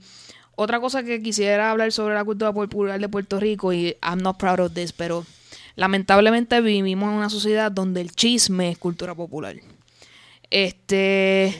[0.55, 4.39] otra cosa que quisiera hablar sobre la cultura popular de Puerto Rico, y I'm not
[4.39, 5.27] proud of this, pero
[5.75, 9.57] lamentablemente vivimos en una sociedad donde el chisme es cultura popular.
[10.51, 11.55] Este.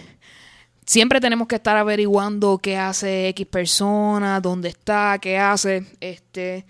[0.87, 5.85] Siempre tenemos que estar averiguando qué hace X persona, dónde está, qué hace.
[6.01, 6.65] Este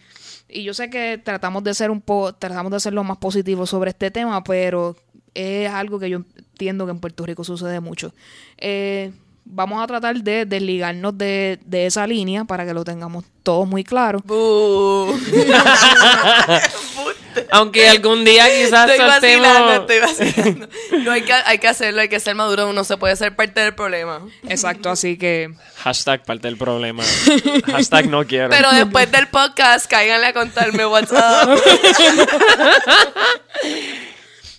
[0.49, 3.67] y yo sé que tratamos de ser un poco, tratamos de ser lo más positivo
[3.67, 4.97] sobre este tema, pero
[5.35, 8.13] es algo que yo entiendo que en Puerto Rico sucede mucho.
[8.59, 9.13] Eh,
[9.45, 13.85] vamos a tratar de desligarnos de, de, esa línea para que lo tengamos todos muy
[13.85, 14.23] claro.
[17.51, 20.69] Aunque algún día quizás estoy vacilando, estoy vacilando.
[21.05, 23.61] No hay que, hay que hacerlo, hay que ser maduro, uno se puede ser parte
[23.61, 24.27] del problema.
[24.49, 25.53] Exacto, así que...
[25.77, 27.03] Hashtag parte del problema.
[27.67, 28.51] Hashtag no quiero.
[28.51, 31.61] Pero después del podcast, cáiganle a contarme what's up.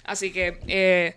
[0.03, 1.15] así que, eh,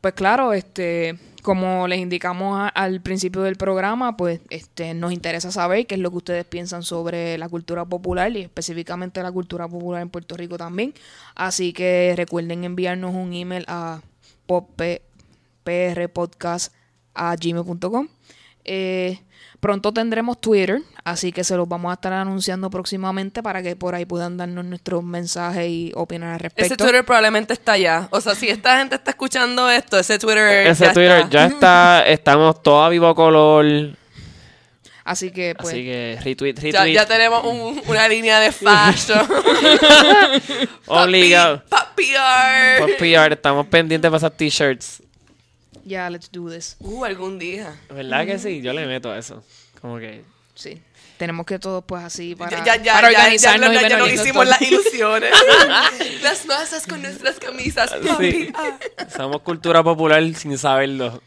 [0.00, 5.86] pues claro, este como les indicamos al principio del programa, pues este, nos interesa saber
[5.86, 10.02] qué es lo que ustedes piensan sobre la cultura popular y específicamente la cultura popular
[10.02, 10.94] en Puerto Rico también.
[11.34, 14.00] Así que recuerden enviarnos un email a
[17.40, 18.08] gmail.com
[18.64, 19.18] Eh,
[19.62, 23.94] Pronto tendremos Twitter, así que se los vamos a estar anunciando próximamente para que por
[23.94, 26.74] ahí puedan darnos nuestros mensajes y opinar al respecto.
[26.74, 28.08] Ese Twitter probablemente está ya.
[28.10, 31.30] O sea, si esta gente está escuchando esto, ese Twitter ese ya Twitter está.
[31.30, 32.04] ya está.
[32.08, 33.64] Estamos todos a vivo color.
[35.04, 35.68] Así que, pues.
[35.68, 36.92] Así que, retweet, retweet.
[36.92, 37.44] Ya, tenemos
[37.86, 39.28] una línea de fashion.
[40.86, 41.62] Obligado.
[41.68, 42.80] Pop PR.
[42.80, 43.32] Pop PR.
[43.34, 45.04] Estamos pendientes para esas t-shirts.
[45.84, 46.76] Ya, let's do this.
[46.80, 47.74] Uh, algún día.
[47.90, 48.60] ¿Verdad que sí?
[48.62, 49.42] Yo le meto a eso.
[49.80, 50.24] Como que...
[50.54, 50.80] Sí.
[51.16, 54.46] Tenemos que todos, pues, así para, ya, ya, para ya, organizarnos ya, ya, nos hicimos
[54.46, 55.30] las ilusiones.
[56.22, 57.94] las masas con nuestras camisas.
[58.18, 58.52] Sí.
[59.16, 61.22] Somos cultura popular sin saberlo.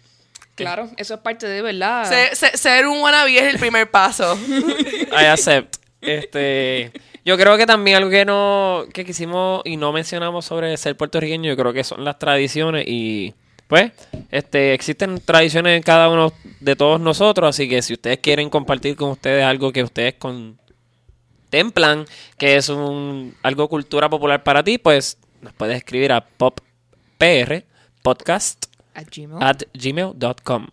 [0.56, 2.10] Claro, eso es parte de verdad.
[2.10, 4.38] Ser, ser, un wannabe es el primer paso.
[4.47, 5.78] I accept.
[6.01, 6.91] Este,
[7.26, 11.49] yo creo que también algo que no que quisimos y no mencionamos sobre ser puertorriqueño,
[11.49, 13.34] yo creo que son las tradiciones y
[13.68, 13.91] pues,
[14.32, 18.95] este, existen tradiciones en cada uno de todos nosotros, así que si ustedes quieren compartir
[18.95, 22.05] con ustedes algo que ustedes contemplan,
[22.38, 27.63] que es un algo cultura popular para ti, pues nos puedes escribir a poppr
[28.01, 30.68] podcast at gmail.com.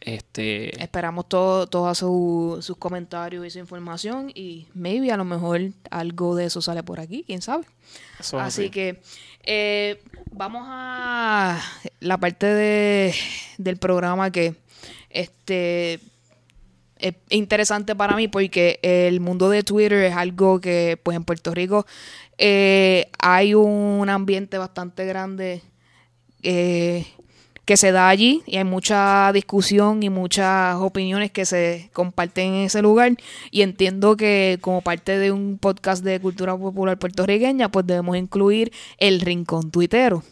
[0.00, 0.82] Este...
[0.82, 6.44] Esperamos todos todo sus comentarios y su información y maybe a lo mejor algo de
[6.44, 7.64] eso sale por aquí, quién sabe.
[8.38, 9.00] así que
[9.46, 11.60] eh, vamos a
[12.00, 13.14] la parte de,
[13.58, 14.54] del programa que
[15.10, 16.00] este
[16.98, 21.54] es interesante para mí porque el mundo de Twitter es algo que, pues en Puerto
[21.54, 21.86] Rico,
[22.38, 25.62] eh, hay un ambiente bastante grande
[26.42, 27.06] eh,
[27.64, 32.64] que se da allí y hay mucha discusión y muchas opiniones que se comparten en
[32.66, 33.12] ese lugar
[33.50, 38.72] y entiendo que como parte de un podcast de cultura popular puertorriqueña pues debemos incluir
[38.98, 40.22] el rincón tuitero.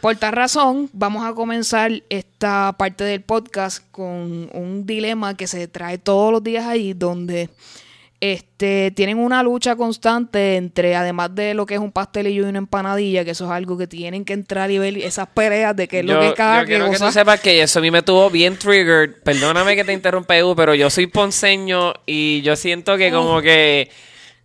[0.00, 5.68] Por tal razón, vamos a comenzar esta parte del podcast con un dilema que se
[5.68, 7.50] trae todos los días ahí, donde
[8.22, 12.58] este, tienen una lucha constante entre, además de lo que es un pastelillo y una
[12.58, 15.98] empanadilla, que eso es algo que tienen que entrar y ver esas peleas de qué
[15.98, 18.30] es lo que cada yo quiero que tú sepas que eso a mí me tuvo
[18.30, 19.10] bien triggered.
[19.24, 23.90] Perdóname que te interrumpa, Edu, pero yo soy ponceño y yo siento que como que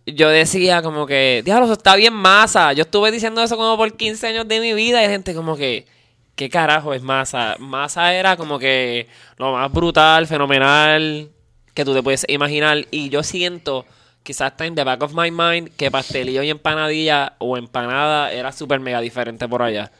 [0.06, 2.72] yo decía como que, diablo, eso está bien masa.
[2.72, 5.56] Yo estuve diciendo eso como por 15 años de mi vida y hay gente como
[5.56, 5.86] que,
[6.34, 7.54] ¿qué carajo es masa?
[7.60, 9.06] Masa era como que
[9.36, 11.30] lo más brutal, fenomenal
[11.78, 13.86] que tú te puedes imaginar y yo siento
[14.24, 18.50] quizás está en the back of my mind que pastelillo y empanadilla o empanada era
[18.50, 19.92] súper mega diferente por allá.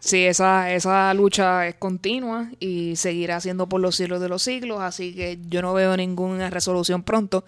[0.00, 4.82] Sí, esa, esa lucha es continua y seguirá siendo por los siglos de los siglos,
[4.82, 7.46] así que yo no veo ninguna resolución pronto.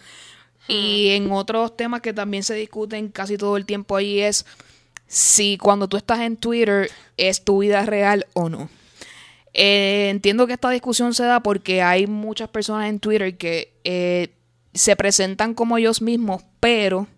[0.66, 4.46] Y en otros temas que también se discuten casi todo el tiempo ahí es
[5.06, 8.70] si cuando tú estás en Twitter es tu vida real o no.
[9.52, 14.34] Eh, entiendo que esta discusión se da porque hay muchas personas en Twitter que eh,
[14.72, 17.08] se presentan como ellos mismos, pero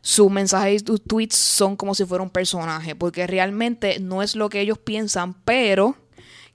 [0.00, 4.34] sus mensajes y sus tweets son como si fuera un personaje, porque realmente no es
[4.34, 5.96] lo que ellos piensan, pero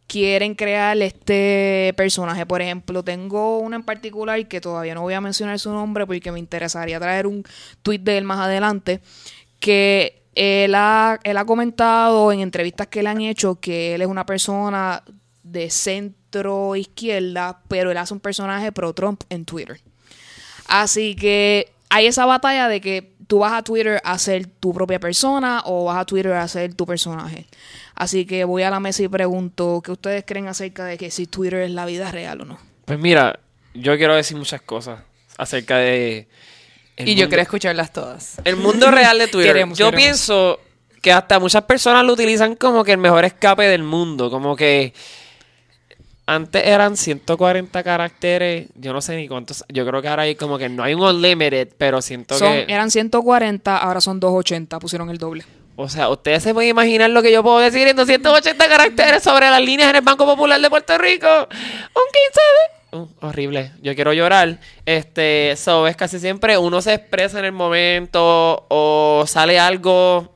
[0.08, 2.46] quieren crear este personaje.
[2.46, 6.32] Por ejemplo, tengo uno en particular que todavía no voy a mencionar su nombre porque
[6.32, 7.44] me interesaría traer un
[7.84, 9.02] tweet de él más adelante,
[9.60, 14.08] que él ha, él ha comentado en entrevistas que le han hecho que él es
[14.08, 15.04] una persona
[15.42, 19.80] de centro izquierda, pero él hace un personaje pro Trump en Twitter.
[20.68, 25.00] Así que hay esa batalla de que tú vas a Twitter a ser tu propia
[25.00, 27.48] persona o vas a Twitter a ser tu personaje.
[27.96, 31.26] Así que voy a la mesa y pregunto qué ustedes creen acerca de que si
[31.26, 32.60] Twitter es la vida real o no.
[32.86, 33.40] Pues mira,
[33.74, 35.00] yo quiero decir muchas cosas
[35.38, 36.28] acerca de...
[36.98, 38.42] el Y yo quiero escucharlas todas.
[38.44, 39.54] El mundo real de Twitter.
[39.54, 40.04] Queremos, yo queremos.
[40.04, 40.60] pienso
[41.02, 44.30] que hasta muchas personas lo utilizan como que el mejor escape del mundo.
[44.30, 44.94] Como que
[46.26, 48.68] antes eran 140 caracteres.
[48.76, 49.64] Yo no sé ni cuántos.
[49.70, 52.66] Yo creo que ahora hay como que no hay un unlimited, pero siento Son, que.
[52.74, 55.46] eran 140, ahora son 280, pusieron el doble.
[55.80, 59.50] O sea, ustedes se pueden imaginar lo que yo puedo decir en 280 caracteres sobre
[59.50, 61.28] las líneas en el Banco Popular de Puerto Rico.
[61.28, 62.78] Un 15 de...
[62.92, 63.72] Uh, horrible.
[63.82, 64.60] Yo quiero llorar.
[64.86, 70.34] Este, so, es casi siempre uno se expresa en el momento o sale algo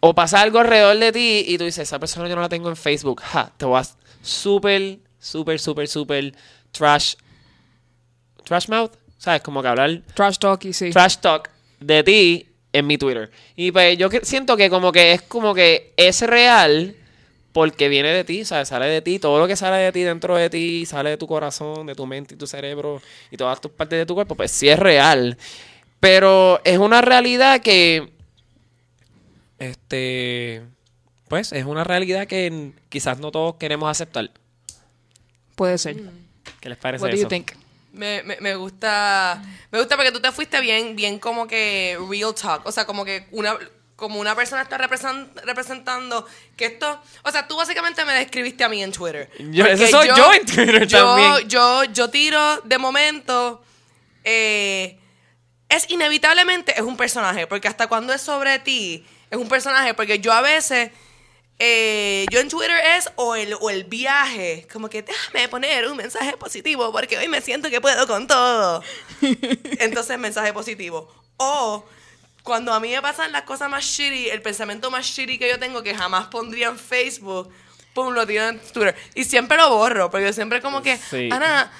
[0.00, 2.68] o pasa algo alrededor de ti y tú dices, esa persona yo no la tengo
[2.68, 3.20] en Facebook.
[3.22, 6.34] Ja, te vas súper, súper, súper, súper
[6.70, 7.14] trash.
[8.44, 8.92] Trash mouth.
[9.18, 9.42] ¿Sabes?
[9.42, 10.90] Como que hablar Trash talk y sí.
[10.90, 11.48] trash talk
[11.78, 13.30] de ti en mi Twitter.
[13.54, 16.96] Y pues yo siento que como que es como que es real
[17.52, 18.68] porque viene de ti, ¿sabes?
[18.68, 21.26] Sale de ti, todo lo que sale de ti dentro de ti, sale de tu
[21.26, 24.50] corazón, de tu mente y tu cerebro y todas tus partes de tu cuerpo, pues
[24.50, 25.36] sí es real.
[26.00, 28.10] Pero es una realidad que
[29.58, 30.62] este
[31.28, 34.30] pues es una realidad que quizás no todos queremos aceptar.
[35.54, 35.96] Puede ser.
[36.60, 37.22] ¿Qué les parece What do eso?
[37.22, 37.52] you think?
[37.92, 42.34] Me, me, me gusta me gusta porque tú te fuiste bien bien como que real
[42.34, 43.54] talk o sea como que una
[43.96, 46.26] como una persona está representan- representando
[46.56, 50.08] que esto o sea tú básicamente me describiste a mí en Twitter Yo- ese soy
[50.08, 51.48] yo en Twitter yo, también.
[51.48, 53.62] yo yo tiro de momento
[54.24, 54.98] eh,
[55.68, 60.18] es inevitablemente es un personaje porque hasta cuando es sobre ti es un personaje porque
[60.18, 60.90] yo a veces
[61.58, 65.96] eh, yo en Twitter es o el, o el viaje, como que déjame poner un
[65.96, 68.82] mensaje positivo porque hoy me siento que puedo con todo.
[69.78, 71.08] Entonces, mensaje positivo.
[71.36, 71.84] O
[72.42, 75.58] cuando a mí me pasan las cosas más shitty, el pensamiento más shitty que yo
[75.58, 77.50] tengo que jamás pondría en Facebook,
[77.94, 78.94] pum, lo tiro en Twitter.
[79.14, 81.28] Y siempre lo borro, porque yo siempre como que, Sí.
[81.30, 81.70] Ana,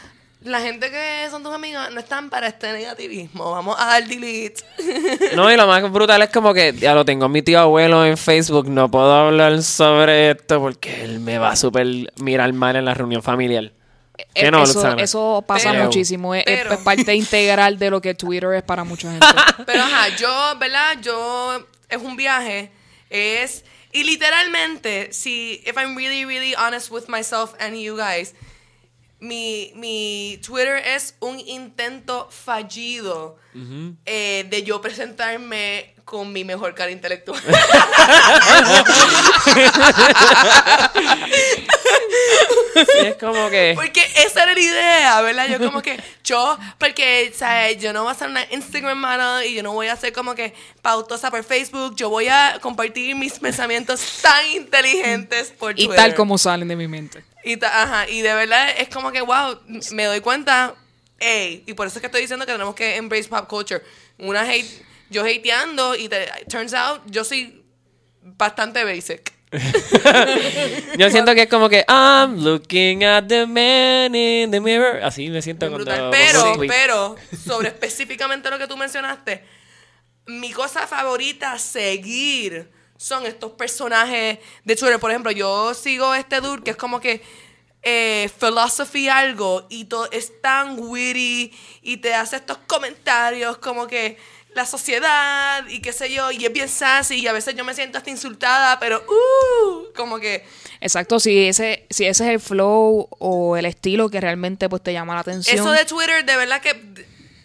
[0.44, 4.62] la gente que son tus amigos no están para este negativismo, vamos a dar delete.
[5.36, 8.16] No, y lo más brutal es como que ya lo tengo mi tío abuelo en
[8.16, 11.86] Facebook, no puedo hablar sobre esto porque él me va a súper
[12.16, 13.72] mirar mal en la reunión familiar.
[14.16, 15.02] ¿Qué Eh, no, eso, Luxana?
[15.02, 16.34] eso pasa Pero- muchísimo.
[16.34, 19.26] Es, es pero- parte integral de lo que Twitter es para mucha gente.
[19.66, 20.98] Pero ajá, yo, ¿verdad?
[21.00, 22.70] Yo, es un viaje,
[23.10, 28.34] es, y literalmente, si, if I'm really, really honest with myself and you guys,
[29.20, 33.36] mi, mi Twitter es un intento fallido
[34.06, 37.40] eh, de yo presentarme con mi mejor cara intelectual.
[42.74, 43.72] Sí, es como que...
[43.74, 45.46] Porque esa era la idea, ¿verdad?
[45.48, 47.78] Yo como que, yo, porque, ¿sabes?
[47.80, 50.34] Yo no voy a ser una Instagram model y yo no voy a ser como
[50.34, 51.94] que pautosa por Facebook.
[51.96, 55.96] Yo voy a compartir mis pensamientos tan inteligentes por Y Twitter.
[55.96, 57.22] tal como salen de mi mente.
[57.44, 59.58] Y, ta- ajá, y de verdad es como que, wow,
[59.92, 60.74] me doy cuenta,
[61.18, 63.82] ey, y por eso es que estoy diciendo que tenemos que embrace pop culture.
[64.18, 64.66] Una hate,
[65.12, 67.62] yo hateando y te, turns out, yo soy
[68.22, 69.32] bastante basic.
[70.96, 75.02] Yo siento que es como que I'm looking at the man in the mirror.
[75.02, 76.68] Así me siento cuando pongo Pero, tweet.
[76.68, 79.44] pero, sobre específicamente lo que tú mencionaste,
[80.26, 84.98] mi cosa favorita a seguir son estos personajes de Twitter.
[84.98, 87.20] Por ejemplo, yo sigo este dude que es como que
[87.82, 91.52] eh, philosophy algo y todo es tan witty
[91.82, 94.16] y te hace estos comentarios como que
[94.54, 97.74] la sociedad y qué sé yo, y es bien sassy y a veces yo me
[97.74, 100.44] siento hasta insultada, pero uh, como que
[100.82, 104.92] Exacto, si ese, si ese es el flow o el estilo que realmente pues te
[104.92, 105.56] llama la atención.
[105.56, 106.74] Eso de Twitter, de verdad que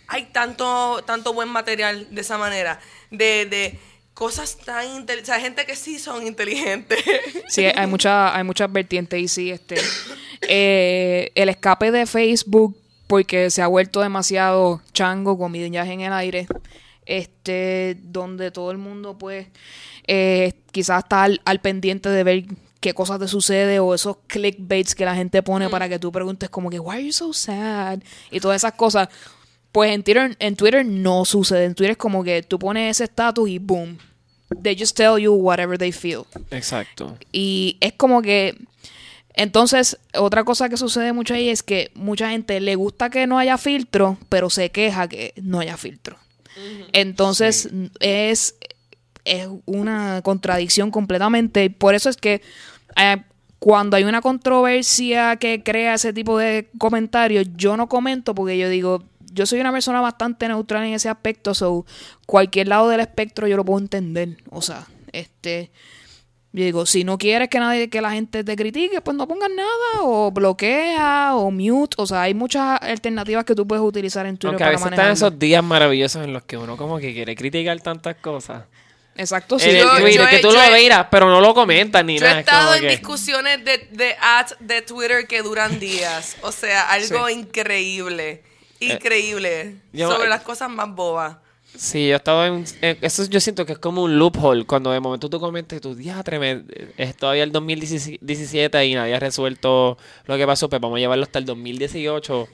[0.07, 2.79] hay tanto, tanto buen material de esa manera.
[3.11, 3.79] De, de
[4.15, 5.21] cosas tan inteligentes.
[5.21, 7.03] O sea, gente que sí son inteligentes.
[7.47, 9.77] Sí, hay mucha, hay muchas vertientes y sí, este,
[10.41, 16.11] eh, el escape de Facebook porque se ha vuelto demasiado chango con viaje en el
[16.11, 16.47] aire,
[17.07, 19.47] este, donde todo el mundo pues
[20.05, 22.45] eh, quizás está al, al pendiente de ver
[22.79, 26.49] qué cosas te sucede o esos clickbaits que la gente pone para que tú preguntes
[26.49, 27.99] como que why are you so sad
[28.31, 29.09] y todas esas cosas.
[29.71, 31.65] Pues en Twitter, en Twitter no sucede.
[31.65, 33.97] En Twitter es como que tú pones ese estatus y boom.
[34.63, 36.23] They just tell you whatever they feel.
[36.51, 37.17] Exacto.
[37.31, 38.57] Y es como que.
[39.33, 43.37] Entonces, otra cosa que sucede mucho ahí es que mucha gente le gusta que no
[43.37, 46.17] haya filtro, pero se queja que no haya filtro.
[46.93, 48.55] Entonces, es,
[49.25, 51.65] es una contradicción completamente.
[51.65, 52.41] Y por eso es que
[52.95, 53.17] eh,
[53.59, 58.69] cuando hay una controversia que crea ese tipo de comentarios, yo no comento porque yo
[58.69, 61.85] digo, yo soy una persona bastante neutral en ese aspecto, so
[62.25, 64.37] cualquier lado del espectro yo lo puedo entender.
[64.49, 65.71] O sea, este.
[66.57, 69.49] Yo digo, si no quieres que nadie, que la gente te critique, pues no pongas
[69.55, 71.95] nada, o bloquea, o mute.
[71.99, 74.91] O sea, hay muchas alternativas que tú puedes utilizar en Twitter Aunque a para veces
[74.91, 78.63] están esos días maravillosos en los que uno como que quiere criticar tantas cosas.
[79.15, 79.71] Exacto, sí.
[79.71, 82.17] yo- Twitter, yo que he- tú yo lo he- veas, pero no lo comentas ni
[82.17, 82.37] Yo nada.
[82.37, 86.37] he es como estado en que- discusiones de, de ads de Twitter que duran días.
[86.41, 87.33] O sea, algo Sí.
[87.33, 88.43] increíble.
[88.79, 89.75] Increíble.
[89.93, 91.37] yo- sobre las cosas más bobas.
[91.77, 94.65] Sí, yo he estado en, en- Eso yo siento que es como un loophole.
[94.65, 96.63] Cuando de momento tú comentas tú, diatre, me-
[96.97, 100.69] es todavía el 2017 y nadie ha resuelto lo que pasó.
[100.69, 102.47] Pues vamos a llevarlo hasta el 2018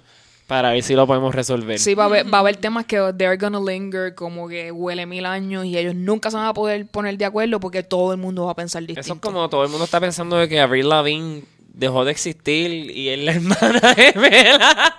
[0.48, 1.80] para ver si lo podemos resolver.
[1.80, 5.06] Sí, va a, haber, va a haber temas que they're gonna linger, como que huele
[5.06, 8.20] mil años y ellos nunca se van a poder poner de acuerdo porque todo el
[8.20, 9.02] mundo va a pensar distinto.
[9.02, 11.44] Eso es como todo el mundo está pensando de que Avril Lavigne
[11.74, 14.96] dejó de existir y es la hermana de Mela.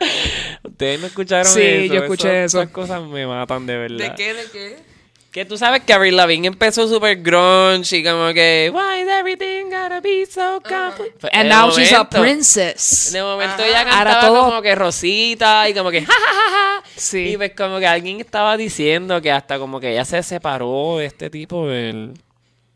[0.62, 1.94] Ustedes no escucharon Sí, eso.
[1.94, 2.60] yo escuché eso.
[2.60, 4.10] Esas cosas me matan de verdad.
[4.10, 4.34] ¿De qué?
[4.34, 4.94] ¿De qué?
[5.30, 9.64] Que tú sabes que Avril Lavigne empezó super grunge y como que Why is everything
[9.64, 11.18] gotta be so complicated?
[11.20, 13.10] Pues, And de now she's a momento- princess.
[13.12, 13.66] De momento Ajá.
[13.66, 16.84] ella cantaba todo- como que Rosita y como que ja, ja, ja, ja.
[16.96, 17.30] Sí.
[17.30, 21.06] Y pues como que alguien estaba diciendo que hasta como que ella se separó de
[21.06, 22.12] este tipo del...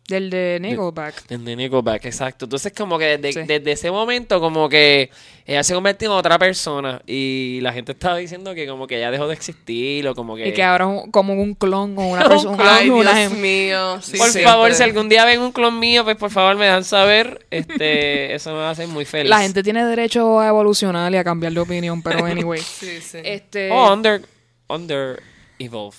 [0.08, 1.26] Del de Nickelback.
[1.28, 2.46] De Nickelback, exacto.
[2.46, 3.46] Entonces, como que desde, Sí.
[3.46, 5.10] desde ese momento, como que
[5.44, 7.02] ella se convirtió en otra persona.
[7.06, 10.48] Y la gente estaba diciendo que como que ella dejó de existir o como que...
[10.48, 12.56] Y que ahora es un- como un clon o una Un persona.
[12.56, 14.00] clon, Ay, una Dios gem- mío.
[14.00, 14.50] sí, por siempre.
[14.50, 17.44] favor, si algún día ven un clon mío, pues por favor me dejan saber.
[17.50, 19.28] Este, eso me va a hacer muy feliz.
[19.28, 22.60] La gente tiene derecho a evolucionar y a cambiar de opinión, pero anyway.
[22.64, 23.18] Sí, sí.
[23.24, 24.22] este, Oh, under,
[24.68, 25.22] under
[25.58, 25.96] evolve.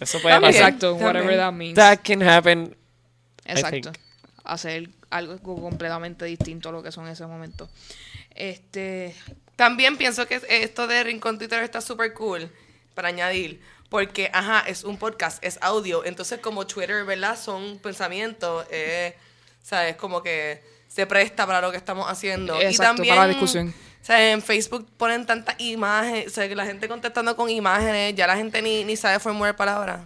[0.00, 0.44] Eso puede pasar.
[0.54, 1.74] exacto, whatever that means.
[1.74, 2.74] That can happen.
[3.44, 3.92] Exacto.
[4.44, 7.68] Hacer algo completamente distinto a lo que son en ese momento.
[8.34, 9.14] Este,
[9.56, 12.50] También pienso que esto de Rincón Twitter está súper cool
[12.94, 13.60] para añadir.
[13.88, 16.04] Porque, ajá, es un podcast, es audio.
[16.04, 17.38] Entonces, como Twitter, ¿verdad?
[17.38, 18.66] Son pensamientos.
[18.70, 19.16] Eh,
[19.62, 19.96] ¿Sabes?
[19.96, 22.60] Como que se presta para lo que estamos haciendo.
[22.60, 23.68] y Exacto, también, para la discusión.
[23.68, 26.26] O sea, en Facebook ponen tantas imágenes.
[26.26, 28.14] O sea, que la gente contestando con imágenes.
[28.14, 30.00] Ya la gente ni, ni sabe formular palabras.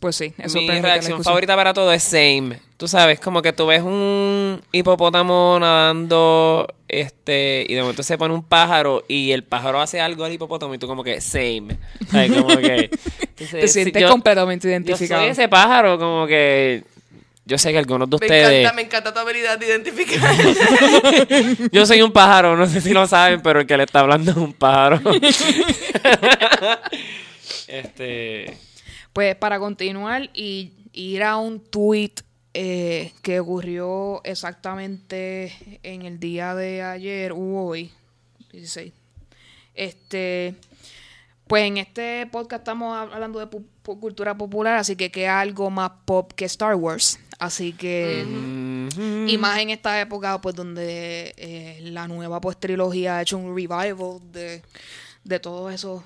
[0.00, 2.58] Pues sí, eso Mi reacción favorita para todo es same.
[2.76, 8.32] Tú sabes, como que tú ves un hipopótamo nadando, este, y de momento se pone
[8.32, 11.76] un pájaro y el pájaro hace algo al hipopótamo y tú como que same.
[12.10, 12.32] ¿Sabes?
[12.32, 12.90] Como que...
[13.36, 15.22] Te sientes yo- completamente Yo identificado.
[15.22, 16.84] soy ese pájaro, como que...
[17.46, 18.60] Yo sé que algunos de Me ustedes...
[18.60, 20.34] encanta, me encanta tu habilidad de identificar.
[21.72, 24.30] Yo soy un pájaro, no sé si lo saben, pero el que le está hablando
[24.30, 25.00] es un pájaro.
[27.66, 28.56] este...
[29.12, 32.12] Pues para continuar y ir a un tweet
[32.54, 37.90] eh, que ocurrió exactamente en el día de ayer u hoy,
[38.52, 38.92] 16.
[39.74, 40.54] Este,
[41.46, 43.64] pues en este podcast estamos hablando de pu-
[44.00, 47.18] cultura popular, así que que algo más pop que Star Wars.
[47.38, 48.22] Así que,
[49.26, 53.54] y más en esta época, pues donde eh, la nueva pues trilogía ha hecho un
[53.56, 54.62] revival de,
[55.24, 56.02] de todos esos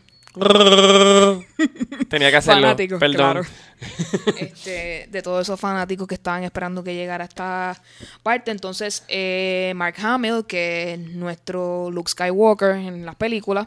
[2.14, 2.62] Tenía que hacerlo.
[2.62, 3.16] fanáticos, Perdón.
[3.16, 3.42] claro.
[4.38, 7.76] Este, de todos esos fanáticos que estaban esperando que llegara esta
[8.22, 8.52] parte.
[8.52, 13.66] Entonces, eh, Mark Hamill, que es nuestro Luke Skywalker en las películas,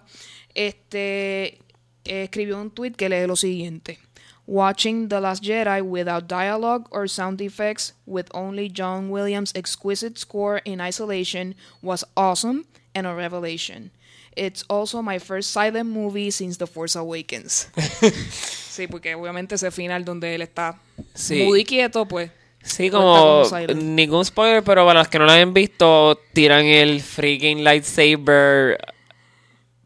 [0.55, 1.59] este,
[2.05, 3.99] escribió un tweet que lee lo siguiente.
[4.45, 10.61] Watching The Last Jedi without dialogue or sound effects, with only John Williams' exquisite score
[10.63, 12.63] in isolation, was awesome
[12.95, 13.91] and a revelation.
[14.37, 17.69] It's also my first silent movie since The Force Awakens.
[18.69, 20.79] sí, porque obviamente ese final donde él está
[21.15, 21.43] Sí.
[21.43, 22.29] muy quieto, pues.
[22.61, 23.43] Sí, como
[23.75, 28.77] ningún spoiler, pero para los que no lo hayan visto, tiran el freaking lightsaber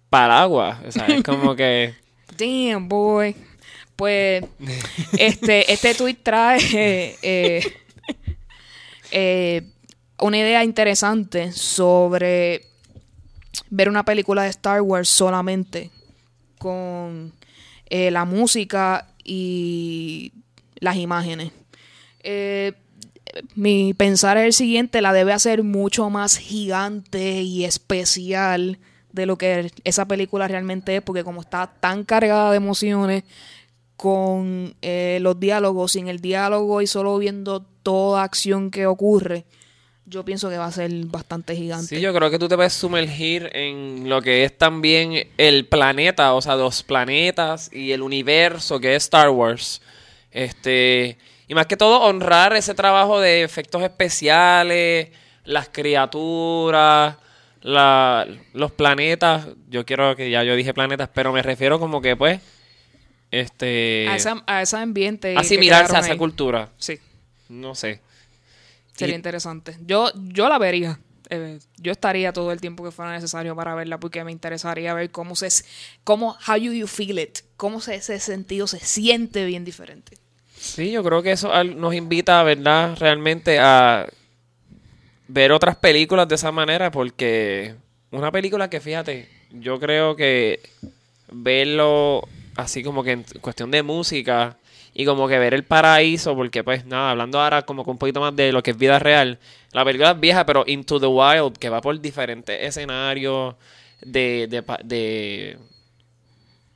[0.10, 0.82] para el agua.
[0.88, 1.94] O sea, es como que...
[2.38, 3.36] Damn, boy.
[3.96, 4.44] Pues,
[5.18, 7.74] este, este tweet trae eh, eh,
[9.12, 9.62] eh,
[10.20, 12.71] una idea interesante sobre
[13.70, 15.92] ver una película de Star Wars solamente
[16.58, 17.34] con
[17.90, 20.34] eh, la música y
[20.76, 21.52] las imágenes.
[22.24, 22.74] Eh,
[23.56, 28.80] mi pensar es el siguiente, la debe hacer mucho más gigante y especial
[29.12, 33.24] de lo que esa película realmente es, porque como está tan cargada de emociones
[33.96, 39.46] con eh, los diálogos, sin el diálogo y solo viendo toda acción que ocurre,
[40.06, 41.88] yo pienso que va a ser bastante gigante.
[41.96, 46.34] Sí, yo creo que tú te puedes sumergir en lo que es también el planeta,
[46.34, 49.82] o sea, los planetas y el universo que es Star Wars.
[50.32, 55.10] Este, y más que todo honrar ese trabajo de efectos especiales,
[55.46, 57.16] las criaturas,
[57.62, 59.48] la, los planetas.
[59.70, 62.40] Yo quiero que ya yo dije planetas, pero me refiero como que pues
[63.32, 65.36] este a, esa- a ese ambiente.
[65.38, 66.18] asimilarse a esa ahí.
[66.18, 66.70] cultura.
[66.78, 67.00] Sí,
[67.50, 68.02] No sé.
[68.96, 69.78] Sería Y- interesante.
[69.86, 71.00] Yo, yo la vería.
[71.30, 75.12] Eh, yo estaría todo el tiempo que fuera necesario para verla porque me interesaría ver
[75.12, 75.48] cómo se
[76.04, 80.18] cómo how you, you feel it cómo se, ese sentido se siente bien diferente
[80.58, 82.98] Sí, yo creo que eso nos invita, ¿verdad?
[83.00, 84.08] Realmente a
[85.30, 87.76] ver otras películas de esa manera, porque
[88.12, 90.60] una película que, fíjate, yo creo que
[91.32, 94.58] verlo así como que en cuestión de música
[94.94, 98.20] y como que ver el paraíso, porque pues nada, hablando ahora como que un poquito
[98.20, 99.40] más de lo que es vida real,
[99.72, 103.56] la película es vieja, pero Into the Wild, que va por diferentes escenarios
[104.02, 105.58] de, de, de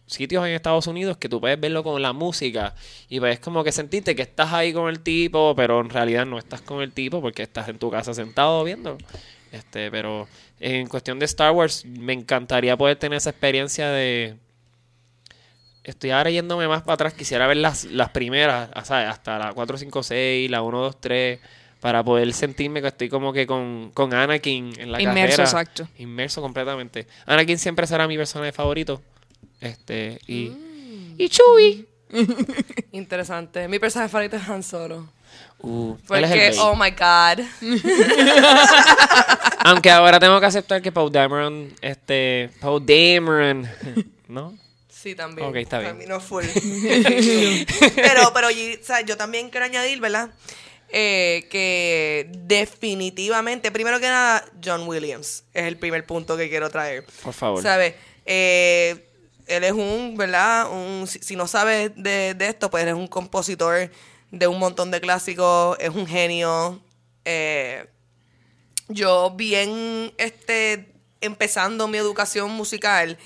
[0.08, 2.76] sitios en Estados Unidos que tú puedes verlo con la música
[3.10, 6.38] y ves como que sentirte que estás ahí con el tipo, pero en realidad no
[6.38, 8.98] estás con el tipo porque estás en tu casa sentado viendo.
[9.52, 10.28] Este, pero
[10.60, 14.36] en cuestión de Star Wars me encantaría poder tener esa experiencia de
[15.86, 19.78] Estoy ahora yéndome más para atrás, quisiera ver las, las primeras, sea, hasta la 4,
[19.78, 21.40] 5, 6, la 1, 2, 3,
[21.80, 25.44] para poder sentirme que estoy como que con, con Anakin en la Inmerso, carrera.
[25.44, 25.88] exacto.
[26.00, 27.06] Inmerso completamente.
[27.28, 29.02] Anakin siempre será mi personaje favorito.
[29.62, 31.16] Este, y, Mm.
[31.18, 31.86] y Chewie.
[32.92, 33.68] Interesante.
[33.68, 35.08] Mi personaje favorito es Han Solo.
[35.60, 37.46] Uh, Porque, oh my god.
[39.66, 43.68] Aunque ahora tengo que aceptar que Paul Dameron, este, Paul Dameron,
[44.28, 44.54] ¿no?
[45.06, 45.48] Sí, también.
[45.48, 45.92] Ok, está bien.
[46.00, 46.44] Termino full.
[47.96, 50.32] pero, pero y- o sea, yo también quiero añadir, ¿verdad?
[50.90, 57.06] Eh, que definitivamente, primero que nada, John Williams es el primer punto que quiero traer.
[57.22, 57.62] Por favor.
[57.62, 57.94] ¿Sabes?
[58.26, 59.08] Eh,
[59.46, 60.72] él es un, ¿verdad?
[60.72, 63.92] Un, si, si no sabes de, de esto, pues es un compositor
[64.32, 66.82] de un montón de clásicos, es un genio.
[67.26, 67.86] Eh,
[68.88, 70.88] yo bien este
[71.22, 73.20] empezando mi educación musical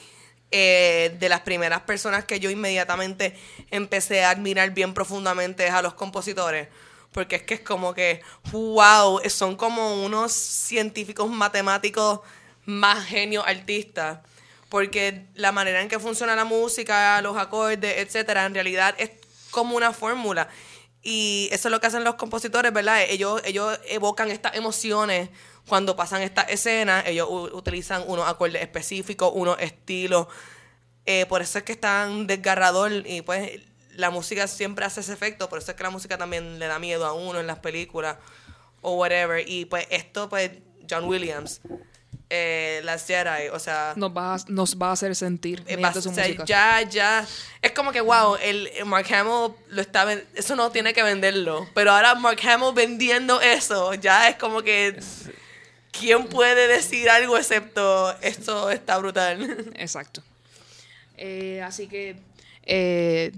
[0.52, 3.38] eh, de las primeras personas que yo inmediatamente
[3.70, 6.68] empecé a admirar bien profundamente es a los compositores
[7.12, 8.22] porque es que es como que
[8.52, 12.22] wow son como unos científicos matemáticos
[12.66, 14.20] más genios artistas
[14.70, 19.12] porque la manera en que funciona la música los acordes etcétera en realidad es
[19.52, 20.50] como una fórmula
[21.02, 23.02] y eso es lo que hacen los compositores, ¿verdad?
[23.08, 25.30] Ellos, ellos evocan estas emociones
[25.68, 27.06] cuando pasan estas escenas.
[27.08, 30.28] Ellos utilizan unos acordes específicos, unos estilos.
[31.06, 33.62] Eh, por eso es que es tan desgarrador y pues
[33.95, 35.47] la música siempre hace ese efecto.
[35.47, 38.18] Por eso es que la música también le da miedo a uno en las películas
[38.82, 39.47] o whatever.
[39.47, 40.52] Y pues esto, pues
[40.89, 41.62] John Williams
[42.30, 43.49] eh, Las Jedi.
[43.53, 46.14] O sea, Nos va, a, nos va a hacer sentir eh, mediante va- su o
[46.14, 46.45] sea, música.
[46.45, 47.28] ya, ya.
[47.62, 51.68] Es como que, wow, el, el Mark Hamill lo está Eso no tiene que venderlo.
[51.74, 54.99] Pero ahora Mark Hamill vendiendo eso, ya es como que.
[55.91, 59.72] ¿Quién puede decir algo excepto esto está brutal?
[59.76, 60.22] Exacto.
[61.18, 62.16] Eh, así que
[62.64, 63.32] eh,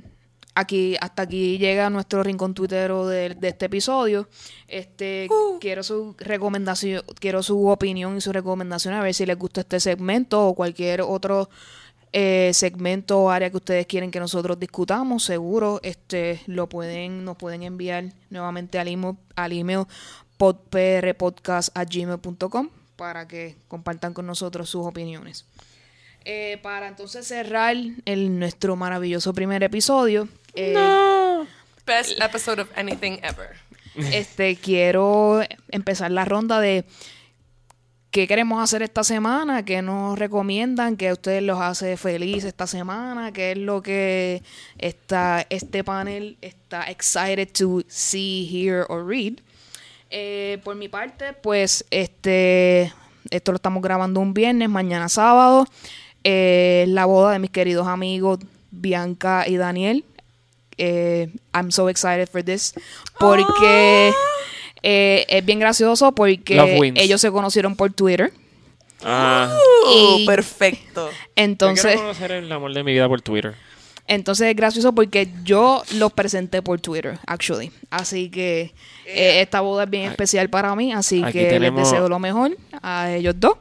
[0.55, 4.29] aquí hasta aquí llega nuestro rincón tuitero de, de este episodio.
[4.67, 5.27] Este
[5.59, 9.79] quiero su recomendación, quiero su opinión y su recomendación a ver si les gusta este
[9.79, 11.49] segmento o cualquier otro
[12.13, 15.23] eh, segmento o área que ustedes quieren que nosotros discutamos.
[15.23, 19.85] Seguro este lo pueden nos pueden enviar nuevamente al email, al email
[20.37, 25.45] podprpodcast@gmail.com para que compartan con nosotros sus opiniones.
[26.23, 27.75] Eh, para entonces cerrar
[28.05, 31.45] el, nuestro maravilloso primer episodio, eh,
[31.85, 33.49] Best episode of anything ever.
[34.13, 36.85] este quiero empezar la ronda de
[38.11, 42.67] qué queremos hacer esta semana, qué nos recomiendan, qué a ustedes los hace feliz esta
[42.67, 44.43] semana, qué es lo que
[44.77, 49.35] está, este panel está excited to see, hear or read.
[50.09, 52.93] Eh, por mi parte, pues este
[53.29, 55.65] esto lo estamos grabando un viernes, mañana sábado.
[56.23, 58.39] eh, la boda de mis queridos amigos
[58.71, 60.05] Bianca y Daniel.
[60.83, 62.73] Eh, I'm so excited for this.
[63.19, 64.11] Porque
[64.81, 66.57] eh, es bien gracioso porque
[66.95, 68.33] ellos se conocieron por Twitter.
[69.03, 69.55] Ah.
[69.87, 71.09] Uh, perfecto.
[71.09, 73.55] Yo Entonces, quiero conocer el amor de mi vida por Twitter.
[74.07, 77.71] entonces es gracioso porque yo los presenté por Twitter, actually.
[77.89, 78.73] Así que
[79.05, 82.19] eh, esta boda es bien especial para mí, así Aquí que tenemos- les deseo lo
[82.19, 83.57] mejor a ellos dos.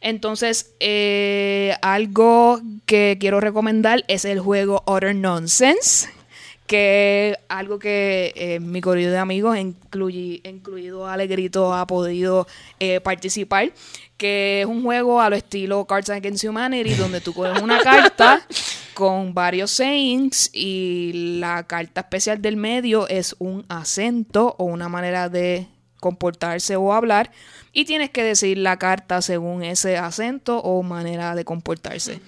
[0.00, 6.10] Entonces, eh, algo que quiero recomendar es el juego Utter Nonsense,
[6.66, 12.46] que algo que eh, mi corrido de amigos, incluyi- incluido Alegrito, ha podido
[12.80, 13.72] eh, participar,
[14.16, 18.46] que es un juego a lo estilo Cards Against Humanity, donde tú coges una carta
[18.94, 25.28] con varios sayings y la carta especial del medio es un acento o una manera
[25.28, 25.66] de
[26.00, 27.30] comportarse o hablar
[27.72, 32.20] y tienes que decir la carta según ese acento o manera de comportarse.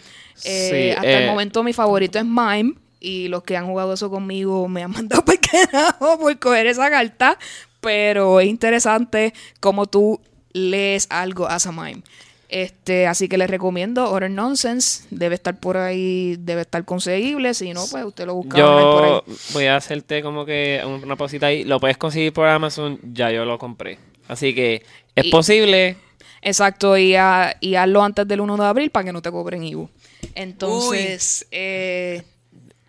[0.44, 2.74] Eh, Sí, hasta eh, el momento mi favorito es Mime
[3.06, 6.90] y los que han jugado eso conmigo me han mandado por carajo por coger esa
[6.90, 7.38] carta,
[7.80, 10.20] pero es interesante como tú
[10.52, 12.02] lees algo as a mime.
[12.48, 17.72] Este, así que les recomiendo Order Nonsense, debe estar por ahí, debe estar conseguible, si
[17.72, 19.10] no pues usted lo busca online por ahí.
[19.26, 21.64] Yo voy a hacerte como que una pausita ahí.
[21.64, 23.98] Lo puedes conseguir por Amazon, ya yo lo compré.
[24.28, 24.82] Así que
[25.16, 25.96] es Y- posible.
[26.42, 29.64] Exacto, y, ha- y hazlo antes del 1 de abril para que no te cobren
[29.64, 29.88] IBU.
[30.36, 32.22] Entonces, eh,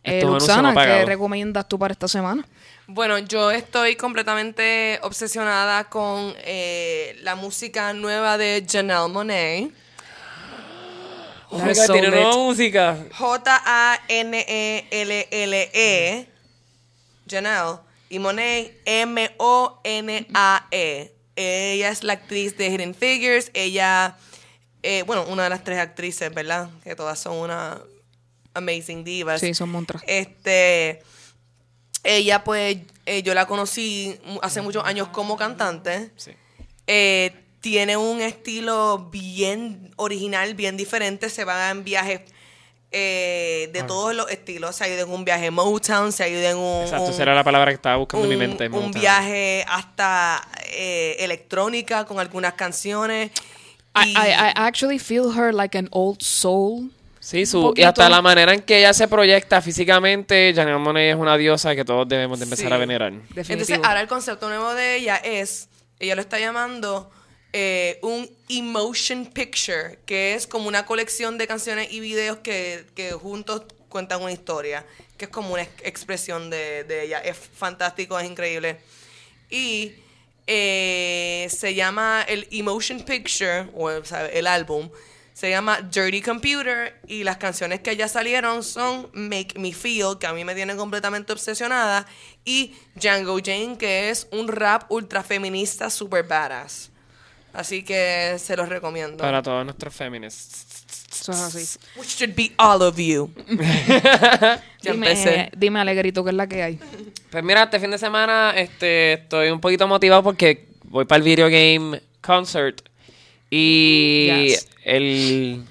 [0.08, 0.82] eh, Luxana, no.
[0.82, 2.46] ¿qué recomiendas tú para esta semana?
[2.88, 9.72] Bueno, yo estoy completamente obsesionada con eh, la música nueva de Janelle Monet.
[11.50, 12.16] Oh my is God, so tiene lit.
[12.16, 12.98] nueva música.
[13.12, 13.98] J-A-N-E-L-L-E.
[17.30, 17.80] Janelle.
[18.10, 19.84] Y Monet, M-O-N-A-E.
[21.36, 23.52] Ella es la actriz de Hidden Figures.
[23.54, 24.16] Ella,
[24.82, 26.70] eh, bueno, una de las tres actrices, ¿verdad?
[26.84, 27.78] Que todas son una
[28.58, 29.40] amazing divas.
[29.40, 30.02] Sí, son montras.
[30.08, 31.02] Este,
[32.04, 36.12] ella pues, eh, yo la conocí hace muchos años como cantante.
[36.16, 36.32] Sí.
[36.88, 41.30] Eh, tiene un estilo bien original, bien diferente.
[41.30, 42.22] Se va en viajes
[42.92, 44.76] eh, de todos los estilos.
[44.76, 47.22] Se ha ido en un viaje Motown, se ha ido en un, Exacto, un- esa
[47.24, 48.66] era la palabra que estaba buscando en mi mente.
[48.68, 48.92] un Motown.
[48.92, 53.32] viaje hasta eh, electrónica con algunas canciones.
[53.96, 56.92] I, Y- I, I actually feel her like an old soul.
[57.30, 61.16] Sí, su, y hasta la manera en que ella se proyecta físicamente, Janelle Monáe es
[61.18, 62.74] una diosa que todos debemos de empezar Sí.
[62.74, 63.12] a venerar.
[63.36, 65.68] Entonces, ahora el concepto nuevo de ella es,
[66.00, 67.12] ella lo está llamando
[67.52, 73.12] eh, un emotion picture, que es como una colección de canciones y videos que, que
[73.12, 74.86] juntos cuentan una historia,
[75.18, 77.20] que es como una ex- expresión de, de ella.
[77.20, 78.78] Es fantástico, es increíble.
[79.50, 79.92] Y
[80.46, 84.90] eh, se llama el emotion picture, o el, sabe, el álbum,
[85.38, 90.26] se llama Dirty Computer y las canciones que ya salieron son Make Me Feel, que
[90.26, 92.08] a mí me tiene completamente obsesionada,
[92.44, 96.90] y Django Jane, que es un rap ultra feminista super badass.
[97.54, 99.18] Así que se los recomiendo.
[99.18, 101.30] Para todos nuestros feminists.
[101.30, 101.78] Así.
[101.98, 103.32] Which should be all of you.
[103.48, 105.52] ya Dime, empecé.
[105.56, 106.80] dime, Alegrito, ¿qué es la que hay?
[107.30, 111.24] Pues mira, este fin de semana este, estoy un poquito motivado porque voy para el
[111.24, 112.87] video game concert
[113.50, 114.70] y Yes.
[114.84, 115.64] el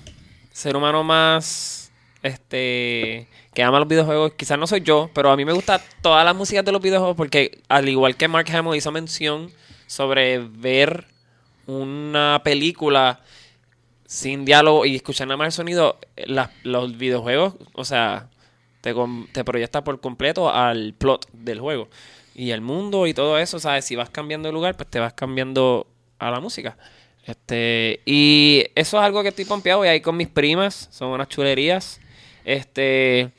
[0.53, 5.45] ser humano más este que ama los videojuegos, quizás no soy yo, pero a mí
[5.45, 8.93] me gusta todas las músicas de los videojuegos porque al igual que Mark Hamill hizo
[8.93, 9.51] mención
[9.87, 11.07] sobre ver
[11.67, 13.21] una película
[14.07, 15.99] sin diálogo y escuchar nada más el sonido,
[16.65, 18.29] los videojuegos, o sea,
[18.83, 18.95] te,
[19.33, 21.89] te proyecta por completo al plot del juego.
[22.35, 23.87] Y el mundo y todo eso, ¿sabes?
[23.87, 25.87] Si vas cambiando de lugar, pues te vas cambiando
[26.19, 26.77] a la música.
[27.27, 29.81] Este, y eso es algo que estoy pompeado.
[29.81, 32.01] Voy ahí con mis primas, son unas chulerías.
[32.45, 33.31] Este,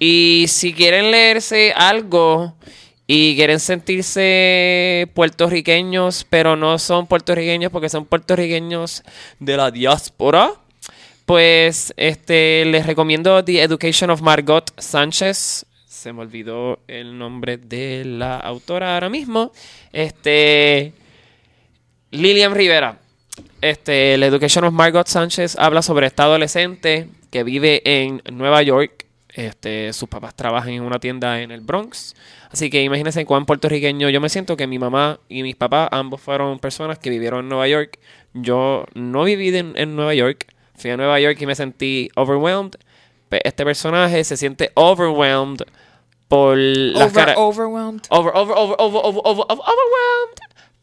[0.00, 2.54] y si quieren leerse algo
[3.06, 9.04] y quieren sentirse puertorriqueños, pero no son puertorriqueños porque son puertorriqueños
[9.38, 10.52] de la diáspora,
[11.24, 15.64] pues este les recomiendo The Education of Margot Sánchez.
[15.86, 19.52] Se me olvidó el nombre de la autora ahora mismo.
[19.92, 20.92] Este
[22.10, 22.98] Lilian Rivera.
[23.60, 29.06] Este, la Education of Margot Sánchez habla sobre esta adolescente que vive en Nueva York.
[29.34, 32.14] Este, sus papás trabajan en una tienda en el Bronx.
[32.50, 36.20] Así que imagínense cuán puertorriqueño yo me siento que mi mamá y mis papás ambos
[36.20, 37.98] fueron personas que vivieron en Nueva York.
[38.32, 40.46] Yo no viví en, en Nueva York.
[40.76, 42.76] Fui a Nueva York y me sentí overwhelmed.
[43.30, 45.62] Este personaje se siente overwhelmed
[46.28, 48.02] por las Over, cara- overwhelmed.
[48.10, 50.38] over, over, over, over, over, over, over- overwhelmed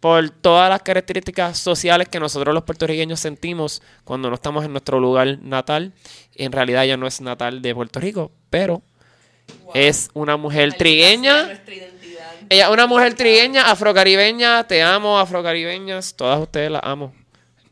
[0.06, 5.00] por todas las características sociales que nosotros los puertorriqueños sentimos cuando no estamos en nuestro
[5.00, 5.94] lugar natal.
[6.36, 8.84] En realidad ella no es natal de Puerto Rico, pero
[9.74, 11.60] es una mujer trigueña.
[12.50, 14.68] Ella es una mujer trigueña, afrocaribeña.
[14.68, 16.14] Te amo, afrocaribeñas.
[16.16, 17.12] Todas ustedes las amo.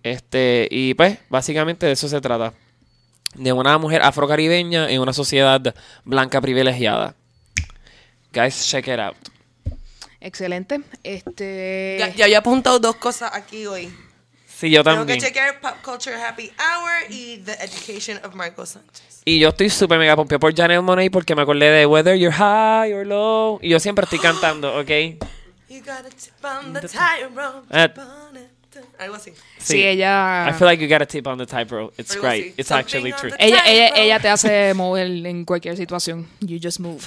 [0.02, 2.52] Este, y pues, básicamente de eso se trata.
[3.36, 5.62] De una mujer afrocaribeña en una sociedad
[6.04, 7.14] blanca privilegiada.
[8.34, 9.33] Guys, check it out.
[10.24, 10.80] Excelente.
[11.04, 11.98] Este.
[12.00, 13.94] Ya, ya había apuntado dos cosas aquí hoy.
[14.48, 15.20] Sí, yo Tengo que también.
[15.20, 19.22] chequear Pop Culture Happy Hour y The Education of Marco Sánchez.
[19.26, 22.34] Y yo estoy súper mega pompeado por Janelle Monáe porque me acordé de Whether You're
[22.34, 23.60] High or Low.
[23.62, 24.90] Y yo siempre estoy cantando, ¿ok?
[25.70, 27.92] You gotta tip on the tightrope, it.
[29.00, 29.34] Algo así.
[29.58, 30.48] Sí, ella.
[30.50, 31.94] I feel like you got a tip on the tightrope.
[31.98, 32.46] It's great.
[32.46, 32.54] así.
[32.58, 33.32] It's Something actually true.
[33.40, 36.28] ella, ella, ella te hace mover en cualquier situación.
[36.40, 37.04] You just move.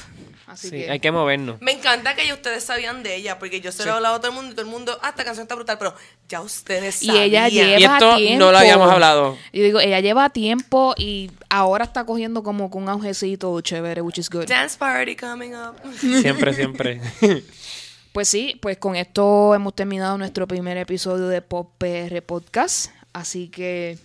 [0.57, 0.91] Así Sí, que.
[0.91, 1.61] hay que movernos.
[1.61, 4.19] Me encanta que ya ustedes sabían de ella, porque yo se lo he hablado a
[4.21, 5.95] todo el mundo y todo el mundo, ah, esta canción está brutal, pero
[6.31, 7.25] ya ustedes Y sabían.
[7.25, 8.45] ella lleva Y esto tiempo.
[8.47, 9.37] no lo habíamos hablado.
[9.53, 14.17] Yo digo, ella lleva tiempo y ahora está cogiendo como con un aujecito chévere, which
[14.19, 14.47] is good.
[14.49, 15.75] Dance party coming up.
[16.23, 17.01] Siempre, siempre.
[18.13, 22.91] Pues sí, pues con esto hemos terminado nuestro primer episodio de Pop PR Podcast.
[23.13, 23.99] Así que,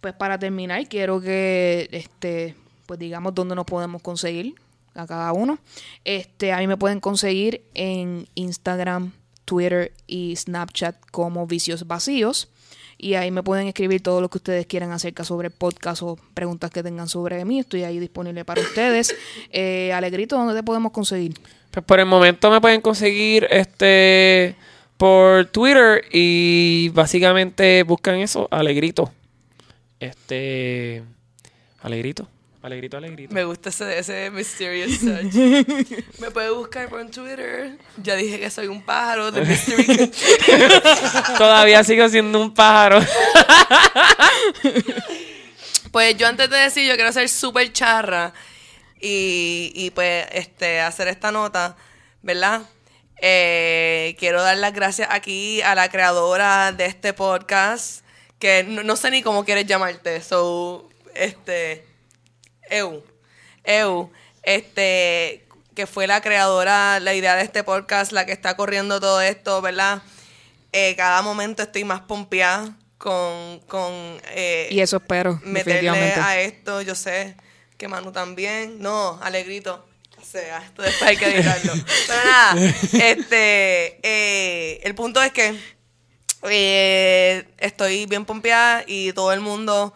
[0.00, 4.56] pues para terminar, quiero que, este, pues digamos dónde nos podemos conseguir
[4.94, 5.58] a cada uno.
[6.04, 9.12] Este, a mí me pueden conseguir en Instagram,
[9.44, 12.48] Twitter y Snapchat como Vicios Vacíos.
[12.96, 16.16] Y ahí me pueden escribir todo lo que ustedes quieran acerca sobre el podcast o
[16.32, 17.58] preguntas que tengan sobre mí.
[17.58, 19.14] Estoy ahí disponible para ustedes.
[19.50, 21.34] Eh, Alegrito, ¿dónde te podemos conseguir?
[21.70, 24.56] Pues por el momento me pueden conseguir este
[24.96, 29.12] por Twitter y básicamente buscan eso, Alegrito.
[29.98, 31.02] Este
[31.82, 32.28] Alegrito,
[32.64, 33.34] Alegrito, Alegrito.
[33.34, 35.34] Me gusta ese, ese mysterious touch.
[36.18, 37.76] Me puede buscar por Twitter.
[38.02, 40.10] Ya dije que soy un pájaro de Mystery.
[41.36, 43.00] Todavía sigo siendo un pájaro.
[45.92, 48.32] Pues yo antes de decir, yo quiero ser súper charra
[48.98, 51.76] y, y pues este hacer esta nota,
[52.22, 52.62] ¿verdad?
[53.20, 58.06] Eh, quiero dar las gracias aquí a la creadora de este podcast,
[58.38, 61.93] que no, no sé ni cómo quieres llamarte, so, este,
[62.70, 63.04] Eu,
[63.64, 64.10] Eu,
[64.42, 65.44] este,
[65.74, 69.60] que fue la creadora, la idea de este podcast, la que está corriendo todo esto,
[69.60, 70.02] ¿verdad?
[70.72, 73.92] Eh, cada momento estoy más pompeada con, con
[74.30, 77.36] eh, Y eso espero, meterle a esto, yo sé
[77.76, 78.80] que Manu también.
[78.80, 79.86] No, Alegrito.
[80.20, 81.72] O sea, esto después hay que editarlo.
[82.06, 85.54] Pero nada, este, eh, el punto es que
[87.58, 89.94] estoy bien pompeada y todo el mundo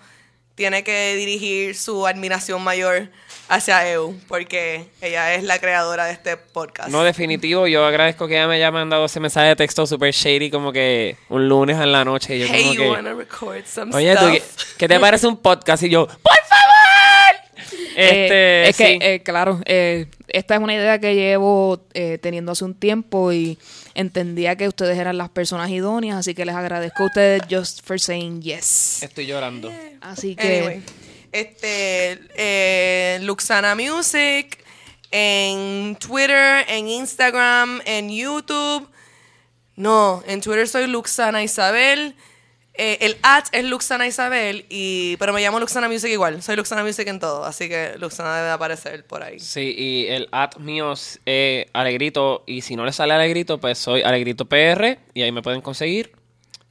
[0.59, 3.09] tiene que dirigir su admiración mayor
[3.49, 6.91] hacia EU, porque ella es la creadora de este podcast.
[6.91, 10.51] No, definitivo, yo agradezco que ella me haya mandado ese mensaje de texto super shady
[10.51, 12.37] como que un lunes en la noche.
[12.37, 14.77] y yo hey, como you que, wanna record some Oye, ¿tú, qué, stuff?
[14.77, 15.85] qué te parece un podcast?
[15.85, 17.79] Y yo, ¡por favor!
[17.97, 18.85] Este, Eh, es sí.
[18.99, 23.33] que, eh, claro, eh, esta es una idea que llevo eh, teniendo hace un tiempo
[23.33, 23.59] y
[23.99, 27.99] entendía que ustedes eran las personas idóneas, así que les agradezco a ustedes just for
[27.99, 29.03] saying yes.
[29.03, 29.73] Estoy llorando.
[30.01, 30.83] Así que, Anyway,
[31.33, 34.65] este, eh, Luxana Music,
[35.11, 38.89] en Twitter, en Instagram, en YouTube.
[39.75, 42.15] No, en Twitter soy Luxana Isabel.
[42.81, 46.43] Eh, el at es Luxana Isabel, y, pero me llamo Luxana Music igual.
[46.43, 49.41] Soy Luxana Music en todo, así que Luxana debe aparecer por ahí.
[49.41, 52.45] Sí, y el at mío es eh, Alegrito.
[52.47, 54.99] Y si no le sale Alegrito, pues soy Alegrito PR.
[55.13, 56.18] Y ahí me pueden conseguir.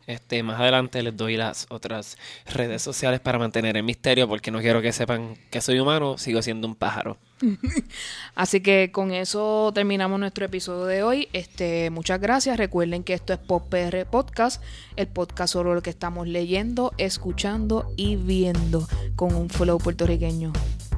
[0.07, 4.61] Este, más adelante les doy las otras redes sociales para mantener el misterio porque no
[4.61, 7.17] quiero que sepan que soy humano, sigo siendo un pájaro.
[8.35, 11.27] Así que con eso terminamos nuestro episodio de hoy.
[11.33, 12.55] Este, muchas gracias.
[12.55, 14.63] Recuerden que esto es Pop PR Podcast,
[14.95, 18.87] el podcast sobre lo que estamos leyendo, escuchando y viendo
[19.17, 20.53] con un flow puertorriqueño.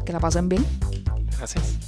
[0.06, 0.64] Que la pasen bien.
[1.36, 1.80] Gracias.